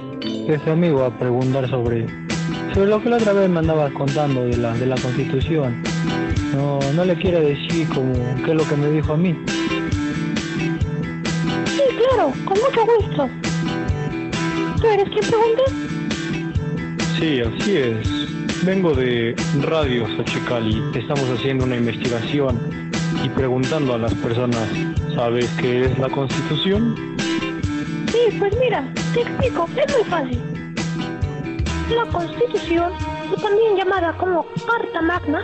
[0.49, 2.08] este amigo a preguntar sobre,
[2.73, 5.82] sobre lo que la otra vez me andabas contando de la, de la constitución.
[6.53, 8.13] No, no le quiere decir como
[8.45, 9.35] qué es lo que me dijo a mí.
[11.65, 13.29] Sí, claro, con mucho gusto.
[14.79, 15.63] ¿Tú eres quien pregunta?
[17.17, 18.63] Sí, así es.
[18.63, 20.81] Vengo de Radio Xochicali.
[20.93, 22.59] Estamos haciendo una investigación
[23.23, 24.67] y preguntando a las personas,
[25.15, 26.95] ¿sabes qué es la Constitución?
[28.11, 30.41] Sí, pues mira, te explico, es muy fácil.
[31.89, 32.93] La Constitución,
[33.41, 35.43] también llamada como Carta Magna,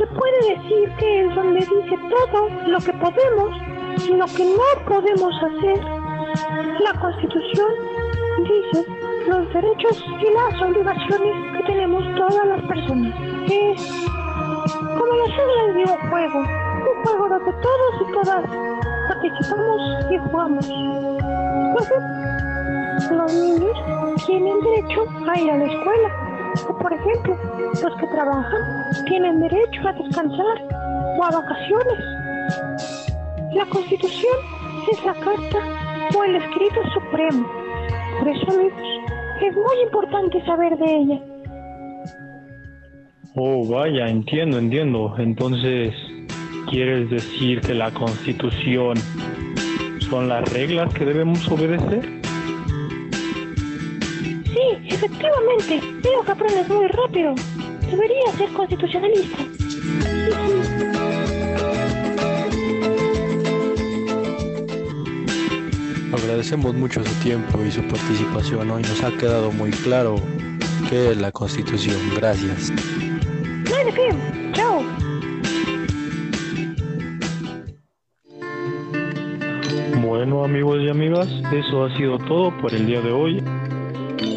[0.00, 3.50] se puede decir que es donde dice todo lo que podemos
[4.08, 5.84] y lo que no podemos hacer.
[6.80, 7.70] La Constitución
[8.38, 8.86] dice
[9.28, 13.14] los derechos y las obligaciones que tenemos todas las personas.
[13.50, 14.06] Es
[14.98, 18.44] como las reglas de un juego, un juego donde todos y todas
[19.08, 20.68] participamos y jugamos.
[23.10, 23.78] los niños
[24.26, 26.29] tienen derecho a ir a la escuela
[26.68, 27.36] o por ejemplo,
[27.72, 30.68] los que trabajan tienen derecho a descansar
[31.18, 31.98] o a vacaciones.
[33.54, 34.36] La Constitución
[34.90, 35.58] es la carta
[36.16, 37.48] o el escrito supremo.
[38.18, 38.82] Por eso, amigos,
[39.42, 41.20] es muy importante saber de ella.
[43.34, 45.14] Oh, vaya, entiendo, entiendo.
[45.18, 45.94] Entonces,
[46.68, 48.96] ¿quieres decir que la Constitución
[50.00, 52.19] son las reglas que debemos obedecer?
[55.02, 57.34] Efectivamente, veo que aprendes muy rápido.
[57.90, 59.38] Debería ser constitucionalista.
[66.12, 68.82] Agradecemos mucho su tiempo y su participación hoy.
[68.82, 70.16] Nos ha quedado muy claro
[70.90, 71.96] qué es la Constitución.
[72.16, 72.70] Gracias.
[73.70, 74.52] No hay de qué.
[74.52, 74.82] Chao.
[80.02, 83.42] Bueno amigos y amigas, eso ha sido todo por el día de hoy.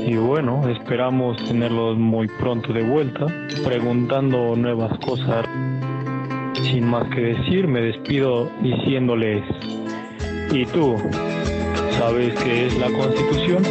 [0.06, 3.26] Y bueno, esperamos tenerlos muy pronto de vuelta,
[3.64, 5.46] preguntando nuevas cosas.
[6.62, 9.44] Sin más que decir, me despido diciéndoles,
[10.52, 10.98] ¿y tú?
[11.98, 13.64] ¿Sabes qué es la Constitución?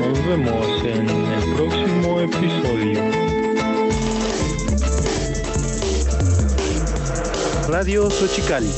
[0.00, 3.00] Nos vemos en el próximo episodio.
[7.68, 8.70] Radio Xochicali.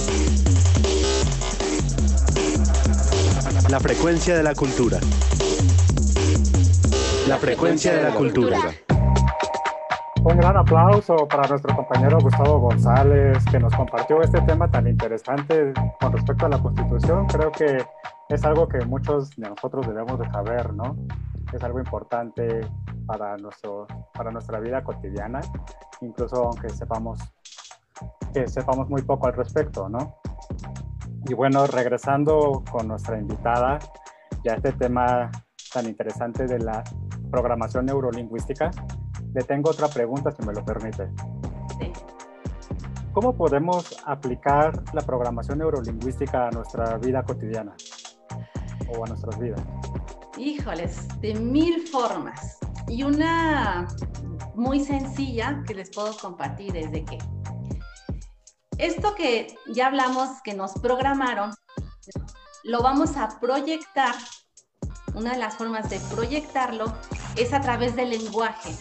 [3.70, 5.00] La frecuencia de la cultura
[7.30, 8.58] la frecuencia de la cultura.
[10.24, 15.72] Un gran aplauso para nuestro compañero Gustavo González, que nos compartió este tema tan interesante
[16.00, 17.28] con respecto a la Constitución.
[17.28, 17.84] Creo que
[18.30, 20.96] es algo que muchos de nosotros debemos de saber, ¿no?
[21.52, 22.66] Es algo importante
[23.06, 25.40] para, nuestro, para nuestra vida cotidiana,
[26.00, 27.20] incluso aunque sepamos,
[28.35, 30.16] que sepamos muy poco al respecto, ¿no?
[31.28, 33.78] Y bueno, regresando con nuestra invitada,
[34.42, 35.31] ya este tema
[35.72, 36.83] tan interesante de la
[37.31, 38.70] programación neurolingüística,
[39.33, 41.08] le tengo otra pregunta, si me lo permite.
[41.78, 41.92] Sí.
[43.12, 47.74] ¿Cómo podemos aplicar la programación neurolingüística a nuestra vida cotidiana
[48.88, 49.60] o a nuestras vidas?
[50.37, 52.58] Híjoles, de mil formas.
[52.87, 53.88] Y una
[54.54, 57.18] muy sencilla que les puedo compartir es de que
[58.78, 61.50] esto que ya hablamos, que nos programaron,
[62.64, 64.14] lo vamos a proyectar
[65.15, 66.92] una de las formas de proyectarlo
[67.37, 68.75] es a través del lenguaje,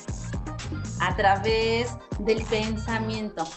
[1.01, 3.47] a través del pensamiento.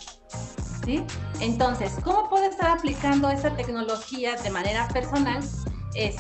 [0.85, 1.05] ¿Sí?
[1.41, 5.41] Entonces, ¿cómo puedo estar aplicando esa tecnología de manera personal?
[5.95, 6.17] Es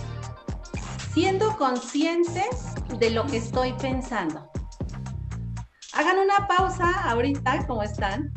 [1.12, 2.44] siendo consciente
[2.98, 4.50] de lo que estoy pensando.
[5.94, 8.32] Hagan una pausa ahorita, como están,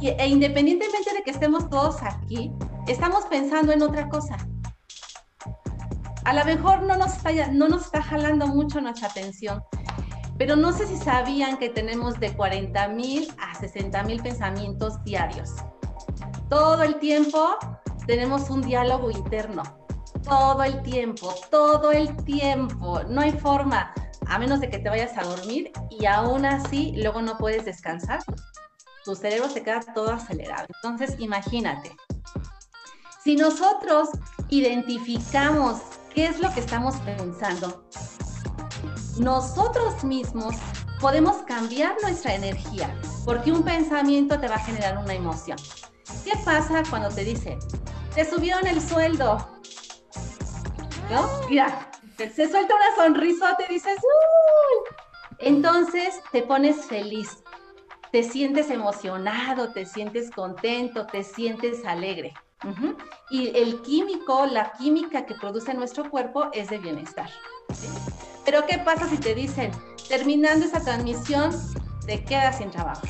[0.00, 2.52] e independientemente de que estemos todos aquí,
[2.86, 4.36] estamos pensando en otra cosa.
[6.26, 9.62] A lo mejor no nos está, no nos está jalando mucho nuestra atención,
[10.36, 15.50] pero no sé si sabían que tenemos de 40 mil a 60 mil pensamientos diarios.
[16.50, 17.56] Todo el tiempo
[18.08, 19.62] tenemos un diálogo interno.
[20.24, 23.04] Todo el tiempo, todo el tiempo.
[23.04, 23.94] No hay forma,
[24.26, 28.18] a menos de que te vayas a dormir y aún así luego no puedes descansar.
[29.04, 30.66] Tu cerebro se queda todo acelerado.
[30.82, 31.94] Entonces, imagínate.
[33.22, 34.08] Si nosotros
[34.48, 35.82] identificamos
[36.16, 37.84] qué es lo que estamos pensando,
[39.18, 40.54] nosotros mismos
[40.98, 45.58] podemos cambiar nuestra energía, porque un pensamiento te va a generar una emoción.
[46.24, 47.58] ¿Qué pasa cuando te dicen,
[48.14, 49.46] te subieron el sueldo?
[51.10, 51.28] ¿No?
[51.50, 54.96] Mira, se suelta una sonrisa, te dices, ¡Uy!
[55.40, 57.44] Entonces te pones feliz,
[58.10, 62.32] te sientes emocionado, te sientes contento, te sientes alegre.
[63.30, 67.30] Y el químico, la química que produce nuestro cuerpo es de bienestar.
[68.44, 69.70] Pero ¿qué pasa si te dicen,
[70.08, 71.50] terminando esa transmisión,
[72.06, 73.02] te quedas sin trabajo?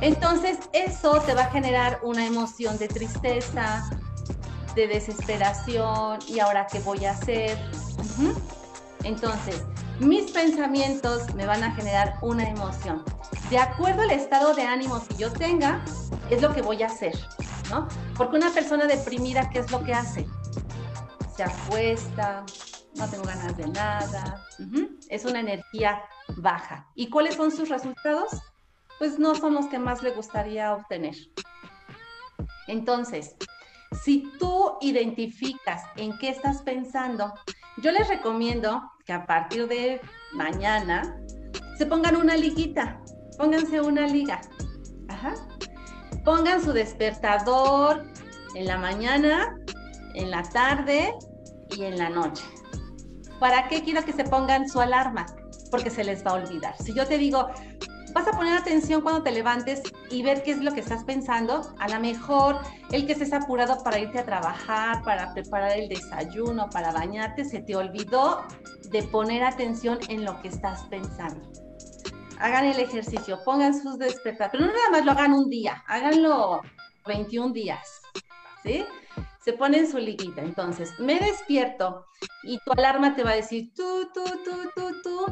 [0.00, 3.88] Entonces eso te va a generar una emoción de tristeza,
[4.74, 7.58] de desesperación y ahora qué voy a hacer.
[9.04, 9.64] Entonces,
[10.00, 13.04] mis pensamientos me van a generar una emoción.
[13.50, 15.84] De acuerdo al estado de ánimo que yo tenga,
[16.30, 17.18] es lo que voy a hacer,
[17.70, 17.88] ¿no?
[18.16, 20.26] Porque una persona deprimida, ¿qué es lo que hace?
[21.38, 22.44] se acuesta,
[22.96, 24.44] no tengo ganas de nada.
[25.08, 26.02] Es una energía
[26.36, 26.88] baja.
[26.96, 28.42] ¿Y cuáles son sus resultados?
[28.98, 31.14] Pues no son los que más le gustaría obtener.
[32.66, 33.36] Entonces,
[34.02, 37.32] si tú identificas en qué estás pensando,
[37.76, 40.02] yo les recomiendo que a partir de
[40.34, 41.16] mañana
[41.78, 43.00] se pongan una liguita,
[43.38, 44.38] pónganse una liga.
[46.26, 48.04] Pongan su despertador
[48.54, 49.56] en la mañana,
[50.14, 51.14] en la tarde
[51.74, 52.44] y en la noche.
[53.40, 55.24] ¿Para qué quiero que se pongan su alarma?
[55.70, 56.76] Porque se les va a olvidar.
[56.76, 57.48] Si yo te digo,
[58.12, 59.80] vas a poner atención cuando te levantes
[60.10, 62.60] y ver qué es lo que estás pensando, a lo mejor
[62.92, 67.60] el que estés apurado para irte a trabajar, para preparar el desayuno, para bañarte, se
[67.60, 68.44] te olvidó
[68.90, 71.40] de poner atención en lo que estás pensando.
[72.38, 76.62] Hagan el ejercicio, pongan sus despertadores, pero no nada más lo hagan un día, háganlo
[77.06, 78.00] 21 días,
[78.62, 78.84] ¿sí?
[79.48, 80.42] se pone en su liguita.
[80.42, 82.04] Entonces, me despierto
[82.42, 85.26] y tu alarma te va a decir, tú, tú, tú, tú, tú,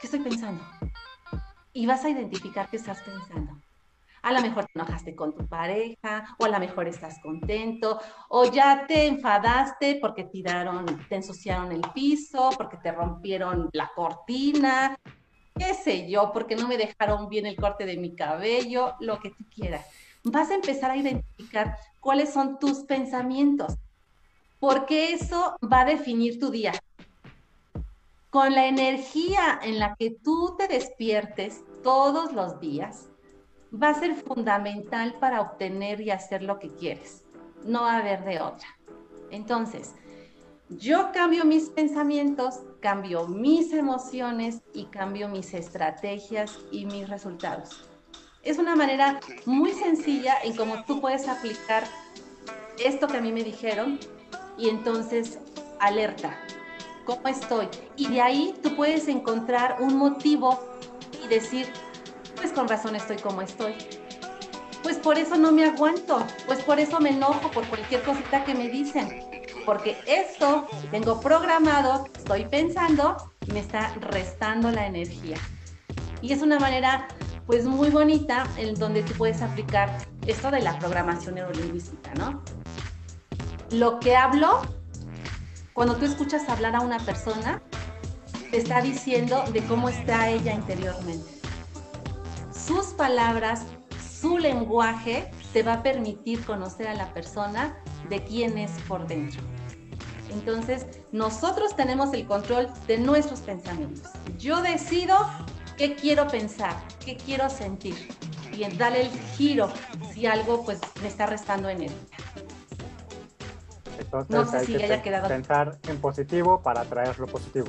[0.00, 0.62] ¿qué estoy pensando?
[1.72, 3.59] Y vas a identificar qué estás pensando.
[4.22, 7.98] A lo mejor te enojaste con tu pareja, o a lo mejor estás contento,
[8.28, 14.96] o ya te enfadaste porque tiraron, te ensuciaron el piso, porque te rompieron la cortina,
[15.56, 19.30] qué sé yo, porque no me dejaron bien el corte de mi cabello, lo que
[19.30, 19.86] tú quieras
[20.24, 23.74] vas a empezar a identificar cuáles son tus pensamientos,
[24.58, 26.72] porque eso va a definir tu día.
[28.30, 33.09] Con la energía en la que tú te despiertes todos los días,
[33.72, 37.24] va a ser fundamental para obtener y hacer lo que quieres.
[37.64, 38.66] No va a haber de otra.
[39.30, 39.94] Entonces,
[40.68, 47.88] yo cambio mis pensamientos, cambio mis emociones y cambio mis estrategias y mis resultados.
[48.42, 51.84] Es una manera muy sencilla en cómo tú puedes aplicar
[52.78, 53.98] esto que a mí me dijeron
[54.56, 55.38] y entonces
[55.80, 56.38] alerta,
[57.04, 57.68] ¿cómo estoy?
[57.96, 60.58] Y de ahí tú puedes encontrar un motivo
[61.22, 61.66] y decir,
[62.40, 63.74] pues con razón estoy como estoy.
[64.82, 68.54] Pues por eso no me aguanto, pues por eso me enojo por cualquier cosita que
[68.54, 69.24] me dicen.
[69.66, 75.36] Porque esto tengo programado, estoy pensando, me está restando la energía.
[76.22, 77.08] Y es una manera
[77.46, 79.90] pues muy bonita en donde tú puedes aplicar
[80.26, 82.42] esto de la programación neurolingüística, ¿no?
[83.70, 84.62] Lo que hablo,
[85.74, 87.62] cuando tú escuchas hablar a una persona,
[88.50, 91.39] te está diciendo de cómo está ella interiormente.
[92.70, 93.66] Sus palabras,
[94.20, 97.76] su lenguaje te va a permitir conocer a la persona
[98.08, 99.42] de quién es por dentro.
[100.30, 104.08] Entonces, nosotros tenemos el control de nuestros pensamientos.
[104.38, 105.16] Yo decido
[105.76, 107.96] qué quiero pensar, qué quiero sentir.
[108.52, 109.68] Y dale el giro
[110.14, 111.98] si algo pues me está restando energía.
[113.98, 115.26] Entonces no sé hay si que haya quedado...
[115.26, 117.66] pensar en positivo para atraer lo positivo.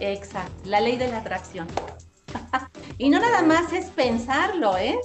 [0.00, 1.66] Exacto, la ley de la atracción.
[2.98, 4.98] Y no nada más es pensarlo, ¿eh?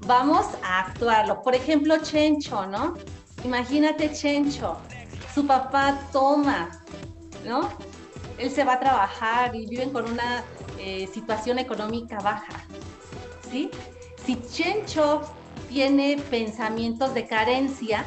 [0.00, 1.42] Vamos a actuarlo.
[1.42, 2.94] Por ejemplo, Chencho, ¿no?
[3.44, 4.78] Imagínate Chencho,
[5.34, 6.70] su papá toma,
[7.44, 7.68] ¿no?
[8.38, 10.42] Él se va a trabajar y viven con una
[10.78, 12.64] eh, situación económica baja,
[13.50, 13.70] ¿sí?
[14.24, 15.20] Si Chencho
[15.68, 18.04] tiene pensamientos de carencia,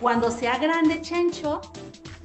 [0.00, 1.62] cuando sea grande Chencho,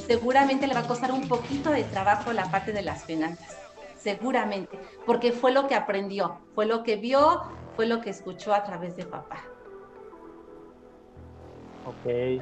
[0.05, 3.55] seguramente le va a costar un poquito de trabajo la parte de las finanzas,
[4.01, 7.41] seguramente, porque fue lo que aprendió, fue lo que vio,
[7.75, 9.43] fue lo que escuchó a través de papá.
[11.85, 12.41] Ok.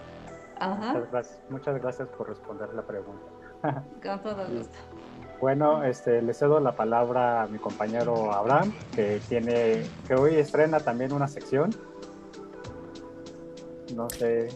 [1.49, 3.25] Muchas, gracias, por responder la pregunta.
[4.03, 4.77] Con todo gusto.
[5.39, 10.81] Bueno, este, le cedo la palabra a mi compañero Abraham, que tiene, que hoy estrena
[10.81, 11.69] también una sección.
[13.95, 14.49] No sé.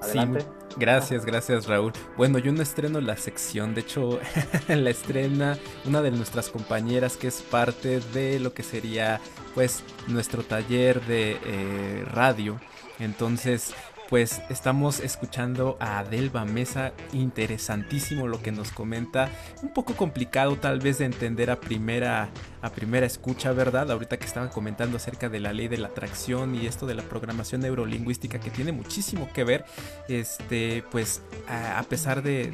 [0.00, 0.44] Adelante.
[0.76, 1.92] Gracias, gracias Raúl.
[2.16, 4.20] Bueno, yo no estreno la sección, de hecho
[4.68, 9.20] la estrena una de nuestras compañeras que es parte de lo que sería
[9.54, 12.60] pues nuestro taller de eh, radio.
[12.98, 13.74] Entonces
[14.08, 19.28] pues estamos escuchando a Adelba Mesa, interesantísimo lo que nos comenta,
[19.62, 22.28] un poco complicado tal vez de entender a primera,
[22.64, 23.90] a primera escucha, ¿verdad?
[23.90, 27.02] Ahorita que estaban comentando acerca de la ley de la atracción y esto de la
[27.02, 29.66] programación neurolingüística que tiene muchísimo que ver,
[30.08, 32.50] este, pues a, pesar de,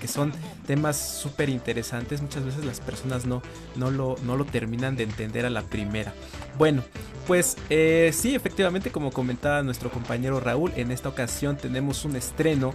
[0.00, 0.32] que son
[0.66, 3.40] temas súper interesantes, muchas veces las personas no,
[3.76, 6.12] no, lo, no lo terminan de entender a la primera.
[6.58, 6.82] Bueno,
[7.28, 12.74] pues eh, sí, efectivamente, como comentaba nuestro compañero Raúl, en esta ocasión tenemos un estreno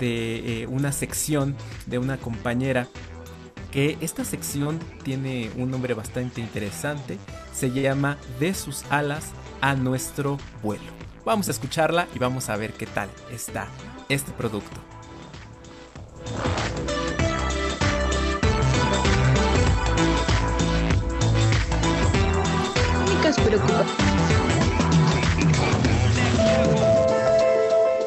[0.00, 1.54] de eh, una sección
[1.86, 2.88] de una compañera
[3.72, 7.18] que esta sección tiene un nombre bastante interesante,
[7.52, 10.84] se llama De sus alas a nuestro vuelo.
[11.24, 13.66] Vamos a escucharla y vamos a ver qué tal está
[14.08, 14.80] este producto.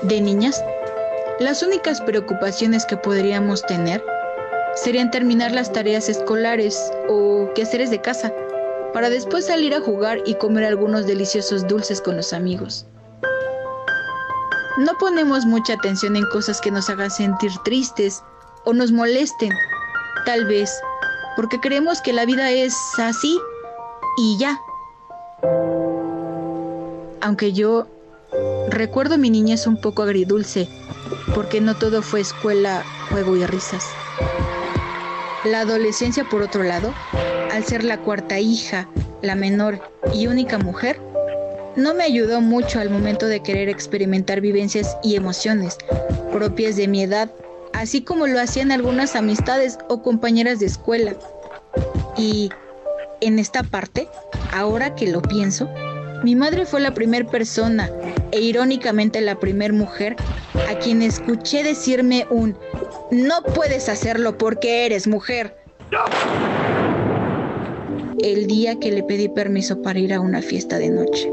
[0.04, 0.64] De niñas,
[1.40, 4.04] las únicas preocupaciones que podríamos tener
[4.76, 8.34] serían terminar las tareas escolares o quehaceres de casa,
[8.94, 12.86] para después salir a jugar y comer algunos deliciosos dulces con los amigos.
[14.78, 18.22] No ponemos mucha atención en cosas que nos hagan sentir tristes
[18.66, 19.52] o nos molesten,
[20.26, 20.70] tal vez
[21.36, 23.40] porque creemos que la vida es así
[24.18, 24.60] y ya.
[27.22, 27.88] Aunque yo
[28.70, 30.70] recuerdo mi niñez un poco agridulce,
[31.34, 33.86] porque no todo fue escuela, juego y risas.
[35.46, 36.96] La adolescencia, por otro lado,
[37.52, 38.90] al ser la cuarta hija,
[39.22, 39.80] la menor
[40.12, 41.00] y única mujer,
[41.76, 45.78] no me ayudó mucho al momento de querer experimentar vivencias y emociones
[46.32, 47.32] propias de mi edad,
[47.74, 51.16] así como lo hacían algunas amistades o compañeras de escuela.
[52.18, 52.50] Y
[53.22, 54.08] en esta parte,
[54.52, 55.70] ahora que lo pienso,
[56.24, 57.92] mi madre fue la primera persona
[58.32, 60.16] e irónicamente la primera mujer
[60.68, 62.58] a quien escuché decirme un
[63.12, 65.56] no puedes hacerlo porque eres mujer.
[68.22, 71.32] El día que le pedí permiso para ir a una fiesta de noche.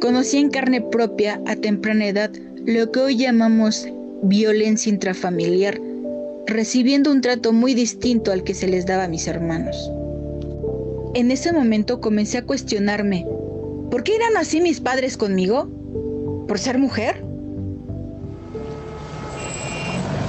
[0.00, 2.30] Conocí en carne propia a temprana edad
[2.66, 3.88] lo que hoy llamamos
[4.22, 5.80] violencia intrafamiliar,
[6.46, 9.90] recibiendo un trato muy distinto al que se les daba a mis hermanos.
[11.14, 13.26] En ese momento comencé a cuestionarme,
[13.90, 15.68] ¿por qué eran así mis padres conmigo?
[16.48, 17.31] ¿Por ser mujer?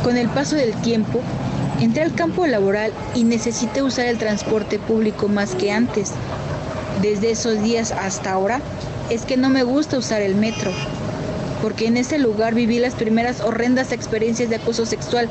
[0.03, 1.21] Con el paso del tiempo,
[1.79, 6.11] entré al campo laboral y necesité usar el transporte público más que antes.
[7.01, 8.59] Desde esos días hasta ahora
[9.09, 10.71] es que no me gusta usar el metro,
[11.61, 15.29] porque en ese lugar viví las primeras horrendas experiencias de acoso sexual,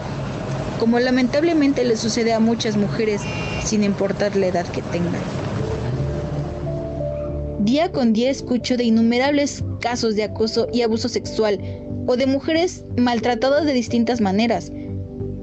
[0.81, 3.21] como lamentablemente le sucede a muchas mujeres
[3.65, 5.21] sin importar la edad que tengan.
[7.59, 11.61] Día con día escucho de innumerables casos de acoso y abuso sexual
[12.07, 14.73] o de mujeres maltratadas de distintas maneras.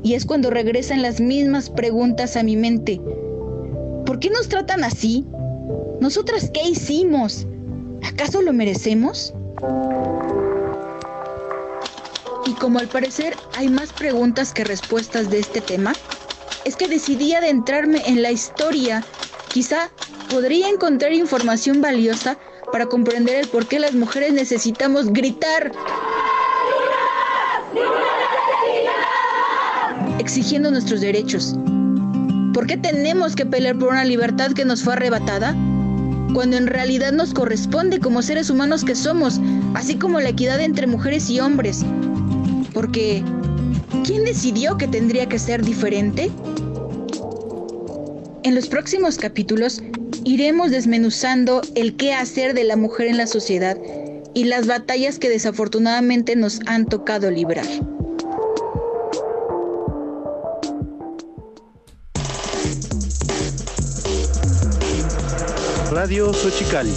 [0.03, 3.01] Y es cuando regresan las mismas preguntas a mi mente.
[4.05, 5.25] ¿Por qué nos tratan así?
[5.99, 7.45] ¿Nosotras qué hicimos?
[8.03, 9.33] ¿Acaso lo merecemos?
[12.45, 15.93] Y como al parecer hay más preguntas que respuestas de este tema,
[16.65, 19.03] es que decidí adentrarme en la historia,
[19.49, 19.89] quizá
[20.29, 22.37] podría encontrar información valiosa
[22.71, 25.71] para comprender el por qué las mujeres necesitamos gritar.
[30.19, 31.55] Exigiendo nuestros derechos.
[32.53, 35.55] ¿Por qué tenemos que pelear por una libertad que nos fue arrebatada?
[36.33, 39.39] Cuando en realidad nos corresponde como seres humanos que somos,
[39.73, 41.85] así como la equidad entre mujeres y hombres.
[42.73, 43.23] Porque,
[44.03, 46.29] ¿quién decidió que tendría que ser diferente?
[48.43, 49.81] En los próximos capítulos
[50.23, 53.77] iremos desmenuzando el qué hacer de la mujer en la sociedad
[54.33, 57.65] y las batallas que desafortunadamente nos han tocado librar.
[65.91, 66.93] Radio Xochicali.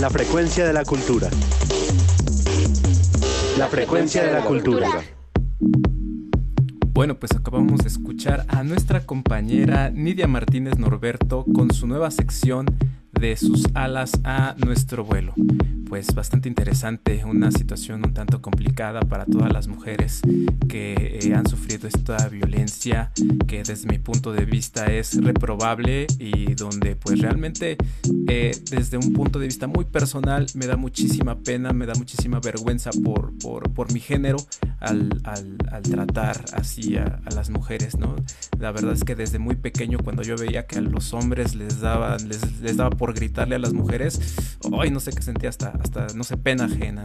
[0.00, 1.28] La frecuencia de la cultura.
[3.58, 4.88] La frecuencia de la cultura.
[6.92, 12.66] Bueno, pues acabamos de escuchar a nuestra compañera Nidia Martínez Norberto con su nueva sección
[13.18, 15.34] de sus alas a nuestro vuelo.
[15.88, 20.20] Pues bastante interesante, una situación un tanto complicada para todas las mujeres
[20.68, 23.10] que eh, han sufrido esta violencia
[23.46, 27.78] que desde mi punto de vista es reprobable y donde pues realmente
[28.28, 32.38] eh, desde un punto de vista muy personal me da muchísima pena, me da muchísima
[32.38, 34.36] vergüenza por, por, mi género
[34.80, 35.08] al,
[35.82, 38.14] tratar así a, las mujeres, ¿no?
[38.58, 41.80] La verdad es que desde muy pequeño cuando yo veía que a los hombres les
[41.80, 44.20] daba, les, les daba por gritarle a las mujeres,
[44.78, 47.04] ay, no sé qué sentía hasta, hasta no sé, pena ajena,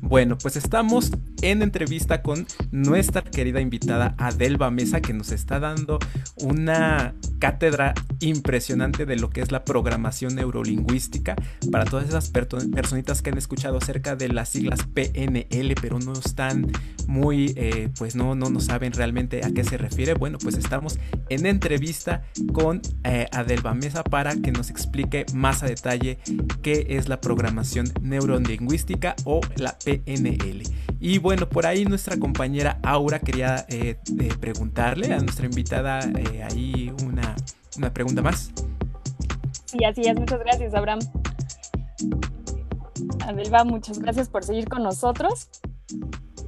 [0.00, 1.10] Bueno, pues estamos
[1.42, 5.98] en entrevista con nuestra querida invitada Adelba Mesa, que nos está dando
[6.36, 11.36] una cátedra impresionante de lo que es la programación neurolingüística
[11.70, 16.70] para todas esas personitas que han escuchado acerca de las siglas PNL, pero no están
[17.06, 20.14] muy, eh, pues no, no, no saben realmente a qué se refiere.
[20.14, 20.98] Bueno, pues estamos
[21.28, 26.18] en entrevista con eh, Adelba Mesa para que nos explique más a detalle
[26.62, 30.62] qué es la programación neurolingüística o la PNL.
[31.00, 36.42] Y bueno, por ahí nuestra compañera Aura quería eh, eh, preguntarle a nuestra invitada eh,
[36.42, 37.34] ahí una,
[37.76, 38.52] una pregunta más.
[39.64, 40.14] Sí, así es.
[40.14, 41.00] Muchas gracias, Abraham.
[43.26, 45.48] Adelba, muchas gracias por seguir con nosotros.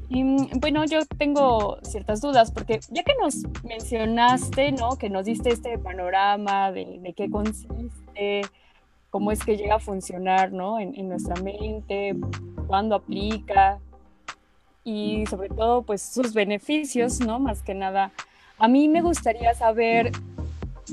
[0.09, 4.97] Y mm, bueno, yo tengo ciertas dudas porque ya que nos mencionaste, ¿no?
[4.97, 8.43] Que nos diste este panorama de, de qué consiste,
[9.11, 10.79] cómo es que llega a funcionar ¿no?
[10.79, 12.17] en, nuestra mente,
[12.67, 13.79] cuándo aplica
[14.85, 17.39] y sobre todo pues sus beneficios, ¿no?
[17.39, 18.13] Más que nada,
[18.59, 20.13] a mí me gustaría saber,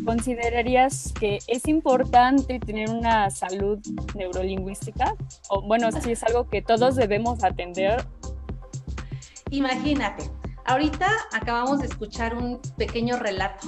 [0.04, 3.80] ¿considerarías que es importante tener una salud
[4.16, 5.16] neurolingüística?
[5.50, 8.04] O bueno, si es algo que todos debemos atender.
[9.52, 10.32] Imagínate,
[10.66, 13.68] ahorita acabamos de escuchar un pequeño relato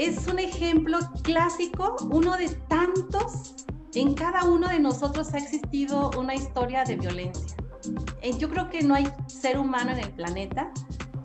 [0.00, 3.66] es un ejemplo clásico, uno de tantos.
[3.92, 7.54] En cada uno de nosotros ha existido una historia de violencia.
[8.22, 10.72] Eh, yo creo que no hay ser humano en el planeta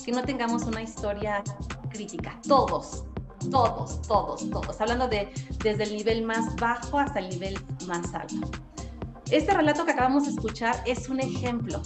[0.04, 1.42] que no tengamos una historia
[1.90, 2.38] crítica.
[2.46, 3.06] Todos,
[3.50, 4.82] todos, todos, todos.
[4.82, 5.30] Hablando de
[5.64, 7.58] desde el nivel más bajo hasta el nivel
[7.88, 8.52] más alto.
[9.32, 11.82] Este relato que acabamos de escuchar es un ejemplo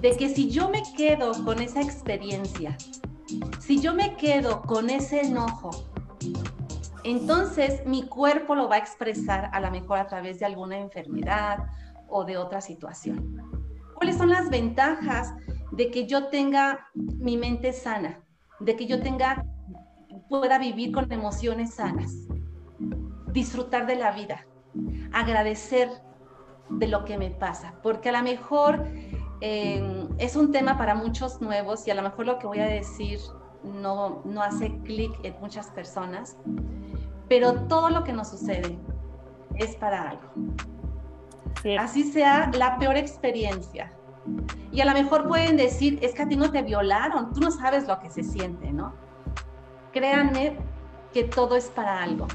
[0.00, 2.76] de que si yo me quedo con esa experiencia
[3.60, 5.70] si yo me quedo con ese enojo,
[7.04, 11.66] entonces mi cuerpo lo va a expresar a lo mejor a través de alguna enfermedad
[12.08, 13.40] o de otra situación.
[13.94, 15.34] ¿Cuáles son las ventajas
[15.70, 18.20] de que yo tenga mi mente sana?
[18.60, 19.44] De que yo tenga,
[20.28, 22.12] pueda vivir con emociones sanas,
[23.32, 24.46] disfrutar de la vida,
[25.12, 25.90] agradecer
[26.70, 28.86] de lo que me pasa, porque a lo mejor
[29.40, 32.66] eh, es un tema para muchos nuevos y a lo mejor lo que voy a
[32.66, 33.18] decir
[33.62, 36.36] no, no hace clic en muchas personas,
[37.28, 38.78] pero todo lo que nos sucede
[39.56, 40.30] es para algo.
[41.78, 43.90] Así sea la peor experiencia.
[44.70, 47.50] Y a lo mejor pueden decir, es que a ti no te violaron, tú no
[47.50, 48.92] sabes lo que se siente, ¿no?
[49.92, 50.58] Créanme
[51.12, 52.26] que todo es para algo.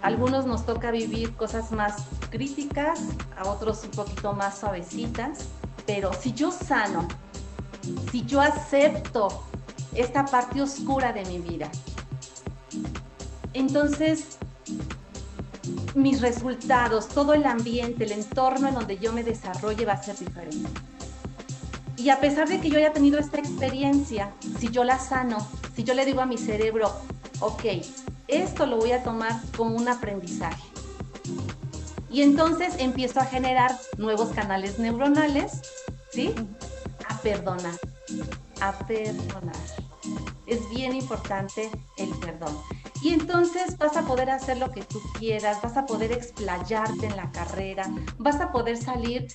[0.00, 3.02] A algunos nos toca vivir cosas más críticas,
[3.36, 5.48] a otros un poquito más suavecitas,
[5.86, 7.06] pero si yo sano,
[8.10, 9.44] si yo acepto
[9.94, 11.70] esta parte oscura de mi vida.
[13.52, 14.38] Entonces,
[15.94, 20.18] mis resultados, todo el ambiente, el entorno en donde yo me desarrolle va a ser
[20.18, 20.68] diferente.
[21.96, 25.84] Y a pesar de que yo haya tenido esta experiencia, si yo la sano, si
[25.84, 26.92] yo le digo a mi cerebro,
[27.40, 27.64] ok,
[28.26, 30.73] esto lo voy a tomar como un aprendizaje.
[32.14, 35.62] Y entonces empiezo a generar nuevos canales neuronales,
[36.12, 36.32] ¿sí?
[37.08, 37.74] A perdonar,
[38.60, 39.56] a perdonar
[40.46, 42.56] es bien importante el perdón.
[43.02, 47.16] Y entonces vas a poder hacer lo que tú quieras, vas a poder explayarte en
[47.16, 49.26] la carrera, vas a poder salir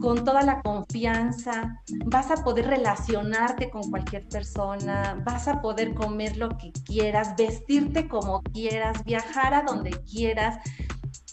[0.00, 6.36] con toda la confianza, vas a poder relacionarte con cualquier persona, vas a poder comer
[6.36, 10.58] lo que quieras, vestirte como quieras, viajar a donde quieras.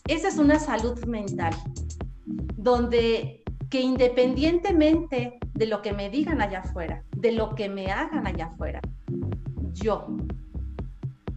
[0.07, 1.53] Esa es una salud mental,
[2.57, 8.27] donde que independientemente de lo que me digan allá afuera, de lo que me hagan
[8.27, 8.81] allá afuera.
[9.73, 10.07] Yo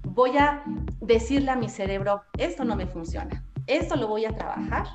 [0.04, 0.62] voy a
[1.00, 4.86] decirle a mi cerebro, esto no me funciona, esto lo voy a trabajar.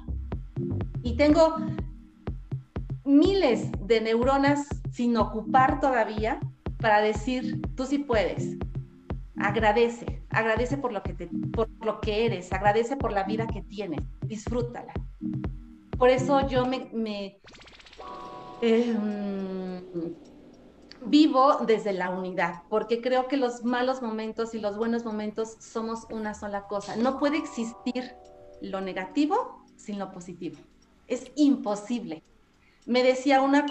[1.01, 1.57] Y tengo
[3.03, 6.39] miles de neuronas sin ocupar todavía
[6.79, 8.57] para decir, tú sí puedes.
[9.37, 13.61] Agradece, agradece por lo que, te, por lo que eres, agradece por la vida que
[13.61, 14.93] tienes, disfrútala.
[15.97, 17.39] Por eso yo me,
[18.61, 19.81] em,
[21.05, 26.05] vivo desde la unidad, porque creo que los malos momentos y los buenos momentos somos
[26.11, 26.95] una sola cosa.
[26.95, 28.15] No puede existir
[28.61, 30.57] lo negativo sin lo positivo.
[31.07, 32.23] Es imposible.
[32.85, 33.65] Me decía una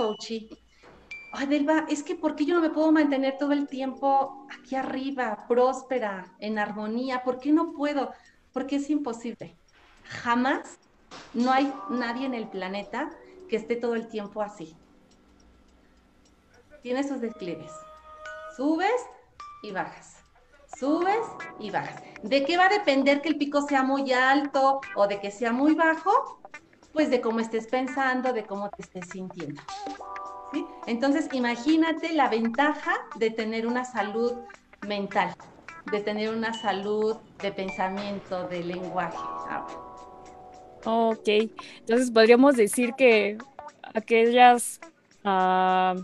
[1.32, 4.76] coachí, Adelba, es que ¿por qué yo no me puedo mantener todo el tiempo aquí
[4.76, 7.22] arriba, próspera, en armonía?
[7.22, 8.12] ¿Por qué no puedo?
[8.52, 9.56] Porque es imposible.
[10.04, 10.78] Jamás
[11.34, 13.10] no hay nadie en el planeta
[13.48, 14.76] que esté todo el tiempo así.
[16.82, 17.72] Tiene sus declives.
[18.56, 19.00] Subes
[19.62, 20.16] y bajas.
[20.78, 21.26] Subes
[21.60, 22.02] y bajas.
[22.22, 25.52] ¿De qué va a depender que el pico sea muy alto o de que sea
[25.52, 26.40] muy bajo?
[26.92, 29.62] Pues de cómo estés pensando, de cómo te estés sintiendo.
[30.86, 34.32] Entonces, imagínate la ventaja de tener una salud
[34.86, 35.34] mental,
[35.90, 39.18] de tener una salud de pensamiento, de lenguaje.
[40.84, 41.28] Ok,
[41.80, 43.38] entonces podríamos decir que
[43.94, 44.80] aquellas
[45.24, 45.94] ah,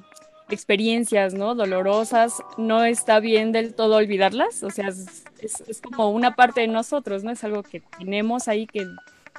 [0.51, 1.55] experiencias ¿no?
[1.55, 6.69] dolorosas no está bien del todo olvidarlas, o sea, es, es, como una parte de
[6.69, 7.31] nosotros, ¿no?
[7.31, 8.87] Es algo que tenemos ahí que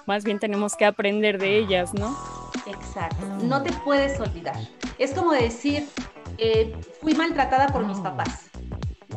[0.09, 2.17] más bien tenemos que aprender de ellas, ¿no?
[2.65, 4.57] Exacto, no te puedes olvidar.
[4.97, 5.87] Es como decir,
[6.39, 8.49] eh, fui maltratada por mis papás.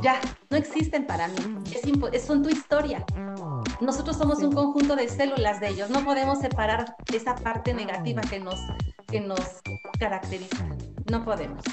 [0.02, 0.20] Ya,
[0.50, 1.36] no existen para mí.
[2.12, 3.06] Es son tu historia.
[3.80, 5.88] Nosotros somos un conjunto de células de ellos.
[5.88, 8.60] No podemos separar esa parte negativa que nos,
[9.08, 9.40] que nos
[9.98, 10.68] caracteriza.
[11.10, 11.64] No podemos.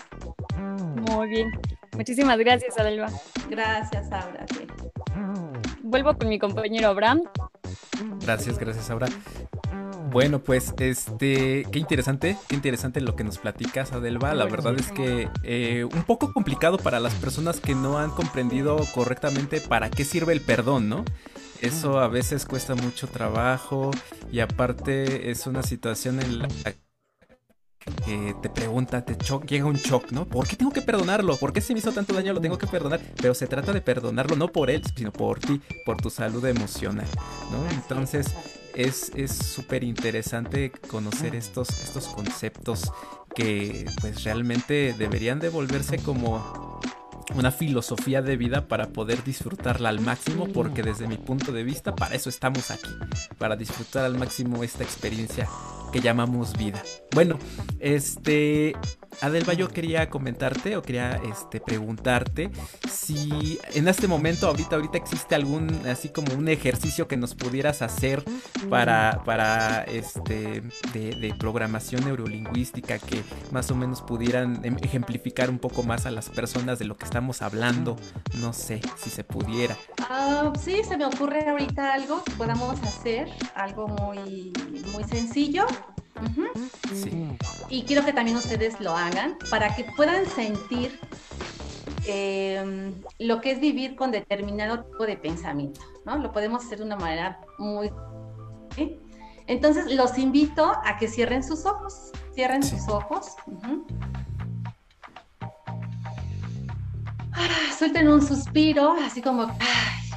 [1.11, 1.51] Muy bien.
[1.97, 3.09] Muchísimas gracias, Adelba.
[3.49, 4.45] Gracias, Aura.
[5.83, 7.23] Vuelvo con mi compañero Abraham.
[8.29, 9.07] Gracias, gracias, Aura.
[10.11, 14.35] Bueno, pues este, qué interesante, qué interesante lo que nos platicas, Adelba.
[14.35, 18.77] La verdad es que eh, un poco complicado para las personas que no han comprendido
[18.93, 21.05] correctamente para qué sirve el perdón, ¿no?
[21.61, 23.89] Eso a veces cuesta mucho trabajo
[24.31, 26.47] y aparte es una situación en la
[28.05, 29.15] que te pregunta, te
[29.47, 30.25] llega un shock, ¿no?
[30.25, 31.35] ¿Por qué tengo que perdonarlo?
[31.37, 32.33] ¿Por qué se me hizo tanto daño?
[32.33, 32.99] Lo tengo que perdonar.
[33.21, 37.07] Pero se trata de perdonarlo no por él, sino por ti, por tu salud emocional,
[37.51, 37.69] ¿no?
[37.71, 38.27] Entonces
[38.75, 42.91] es súper interesante conocer estos, estos conceptos
[43.35, 46.79] que pues realmente deberían devolverse como
[47.35, 51.95] una filosofía de vida para poder disfrutarla al máximo, porque desde mi punto de vista,
[51.95, 52.89] para eso estamos aquí,
[53.37, 55.47] para disfrutar al máximo esta experiencia
[55.91, 56.81] que llamamos vida.
[57.13, 57.37] Bueno,
[57.79, 58.75] este,
[59.21, 62.51] Adelba, yo quería comentarte o quería este, preguntarte
[62.89, 67.81] si en este momento, ahorita, ahorita existe algún, así como un ejercicio que nos pudieras
[67.81, 68.23] hacer
[68.69, 70.61] para, para este,
[70.93, 76.11] de, de programación neurolingüística que más o menos pudieran em, ejemplificar un poco más a
[76.11, 77.97] las personas de lo que estamos hablando.
[78.39, 79.75] No sé si se pudiera.
[80.09, 84.53] Ah, sí, se me ocurre ahorita algo que podamos hacer, algo muy,
[84.93, 85.65] muy sencillo.
[87.69, 90.99] Y quiero que también ustedes lo hagan para que puedan sentir
[92.05, 96.17] em, lo que es vivir con determinado tipo de pensamiento, ¿no?
[96.17, 97.91] Lo podemos hacer de una manera muy...
[99.47, 103.35] Entonces, los invito a que cierren sus ojos, cierren sus ojos.
[107.31, 109.47] Ah, suelten un suspiro, así como,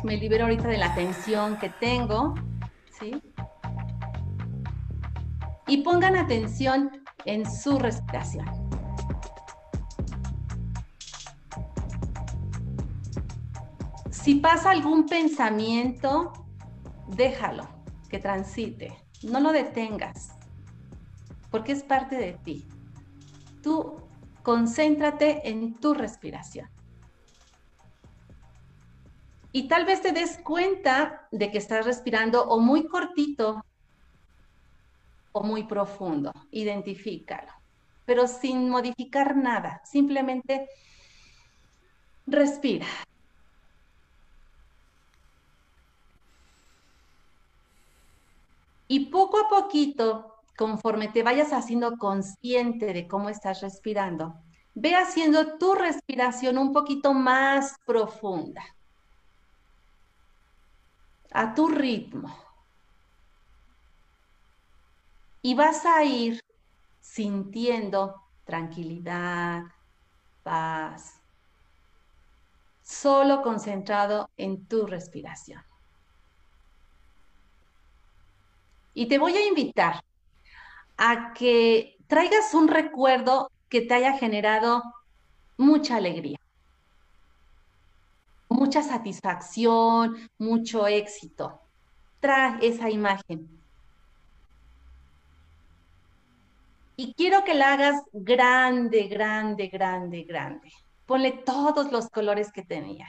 [0.05, 2.35] me libero ahorita de la tensión que tengo,
[2.99, 3.23] ¿sí?
[5.73, 8.45] Y pongan atención en su respiración.
[14.11, 16.35] Si pasa algún pensamiento,
[17.09, 17.67] déjalo,
[18.11, 20.37] que transite, no lo detengas,
[21.51, 22.69] porque es parte de ti.
[23.63, 23.97] Tú
[24.43, 26.69] concéntrate en tu respiración.
[29.53, 33.65] Y tal vez te des cuenta de que estás respirando o muy cortito
[35.33, 36.33] o muy profundo.
[36.51, 37.53] Identifícalo,
[38.05, 40.69] pero sin modificar nada, simplemente
[42.27, 42.87] respira.
[48.89, 54.35] Y poco a poquito, conforme te vayas haciendo consciente de cómo estás respirando,
[54.75, 58.63] ve haciendo tu respiración un poquito más profunda,
[61.31, 62.52] a tu ritmo
[65.43, 66.41] y vas a ir
[67.01, 68.15] sintiendo
[68.45, 69.65] tranquilidad,
[70.43, 71.21] paz,
[72.83, 75.63] solo concentrado en tu respiración.
[78.95, 80.01] Y te voy a invitar
[80.99, 84.83] a que traigas un recuerdo que te haya generado
[85.57, 86.37] mucha alegría,
[88.49, 91.61] mucha satisfacción, mucho éxito.
[92.21, 93.62] Trae esa imagen.
[97.03, 100.73] Y quiero que la hagas grande, grande, grande, grande.
[101.05, 103.09] Ponle todos los colores que tenía.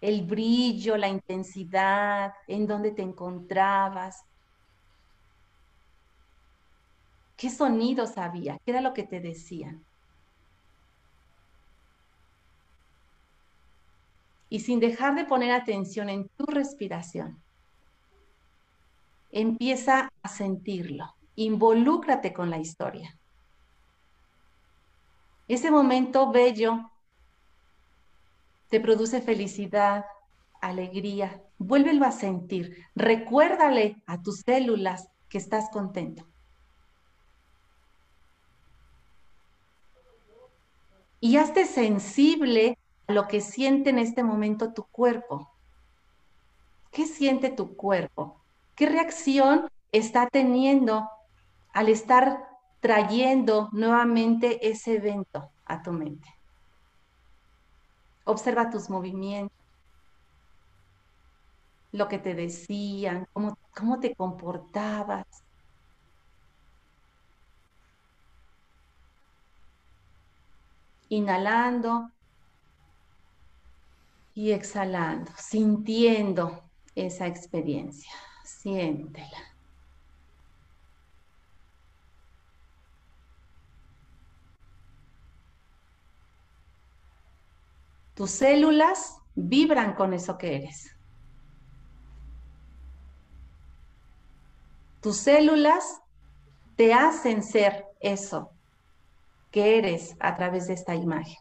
[0.00, 4.22] El brillo, la intensidad, en dónde te encontrabas.
[7.36, 8.56] ¿Qué sonidos había?
[8.64, 9.84] ¿Qué era lo que te decían?
[14.48, 17.42] Y sin dejar de poner atención en tu respiración,
[19.32, 21.12] empieza a sentirlo.
[21.36, 23.16] Involúcrate con la historia.
[25.48, 26.90] Ese momento bello
[28.68, 30.06] te produce felicidad,
[30.62, 31.42] alegría.
[31.58, 32.86] Vuélvelo a sentir.
[32.94, 36.26] Recuérdale a tus células que estás contento.
[41.20, 45.50] Y hazte sensible a lo que siente en este momento tu cuerpo.
[46.90, 48.40] ¿Qué siente tu cuerpo?
[48.74, 51.08] ¿Qué reacción está teniendo
[51.72, 52.44] al estar
[52.80, 56.28] trayendo nuevamente ese evento a tu mente.
[58.24, 59.56] Observa tus movimientos,
[61.92, 65.24] lo que te decían, cómo, cómo te comportabas.
[71.18, 71.92] Inhalando
[74.34, 78.12] y exhalando, sintiendo esa experiencia.
[78.44, 79.51] Siéntela.
[88.14, 90.94] Tus células vibran con eso que eres.
[95.00, 96.00] Tus células
[96.76, 98.50] te hacen ser eso
[99.50, 101.38] que eres a través de esta imagen.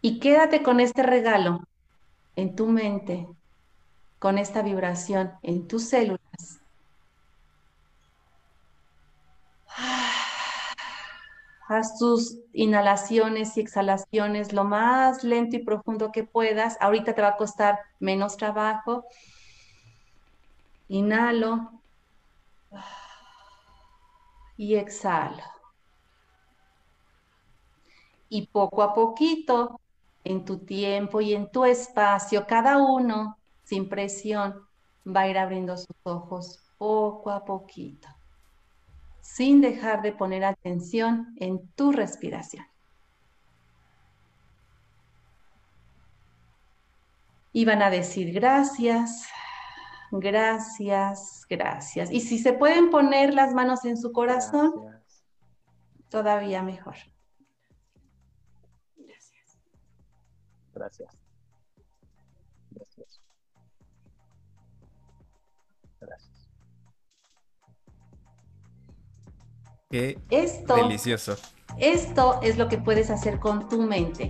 [0.00, 1.60] Y quédate con este regalo
[2.36, 3.26] en tu mente,
[4.18, 6.60] con esta vibración en tus células
[11.68, 16.78] Haz tus inhalaciones y exhalaciones lo más lento y profundo que puedas.
[16.80, 19.04] Ahorita te va a costar menos trabajo.
[20.88, 21.82] Inhalo
[24.56, 25.42] y exhalo.
[28.30, 29.78] Y poco a poquito,
[30.24, 34.66] en tu tiempo y en tu espacio, cada uno, sin presión,
[35.06, 38.17] va a ir abriendo sus ojos poco a poquito
[39.34, 42.66] sin dejar de poner atención en tu respiración.
[47.52, 49.28] Y van a decir gracias,
[50.10, 52.10] gracias, gracias.
[52.10, 54.72] Y si se pueden poner las manos en su corazón,
[56.08, 56.96] todavía mejor.
[58.96, 59.58] Gracias.
[60.72, 61.04] Gracias.
[61.04, 61.17] Gracias.
[69.90, 71.36] Qué esto, delicioso.
[71.78, 74.28] Esto es lo que puedes hacer con tu mente.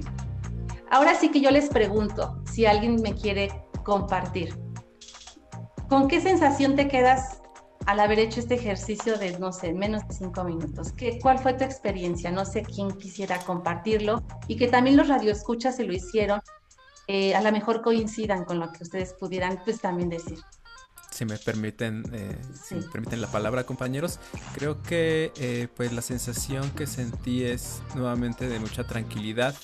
[0.88, 3.50] Ahora sí que yo les pregunto, si alguien me quiere
[3.84, 4.56] compartir,
[5.88, 7.42] ¿con qué sensación te quedas
[7.86, 10.92] al haber hecho este ejercicio de, no sé, menos de cinco minutos?
[10.92, 12.30] ¿Qué, ¿Cuál fue tu experiencia?
[12.30, 16.40] No sé quién quisiera compartirlo y que también los radioescuchas se lo hicieron,
[17.08, 20.38] eh, a lo mejor coincidan con lo que ustedes pudieran pues también decir
[21.18, 24.20] si me permiten, eh, si me permiten la palabra, compañeros.
[24.54, 29.56] Creo que eh, pues la sensación que sentí es nuevamente de mucha tranquilidad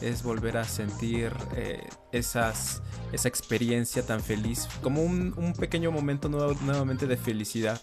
[0.00, 2.82] es volver a sentir eh, esas,
[3.12, 7.80] esa experiencia tan feliz, como un, pequeño momento nuevamente de felicidad.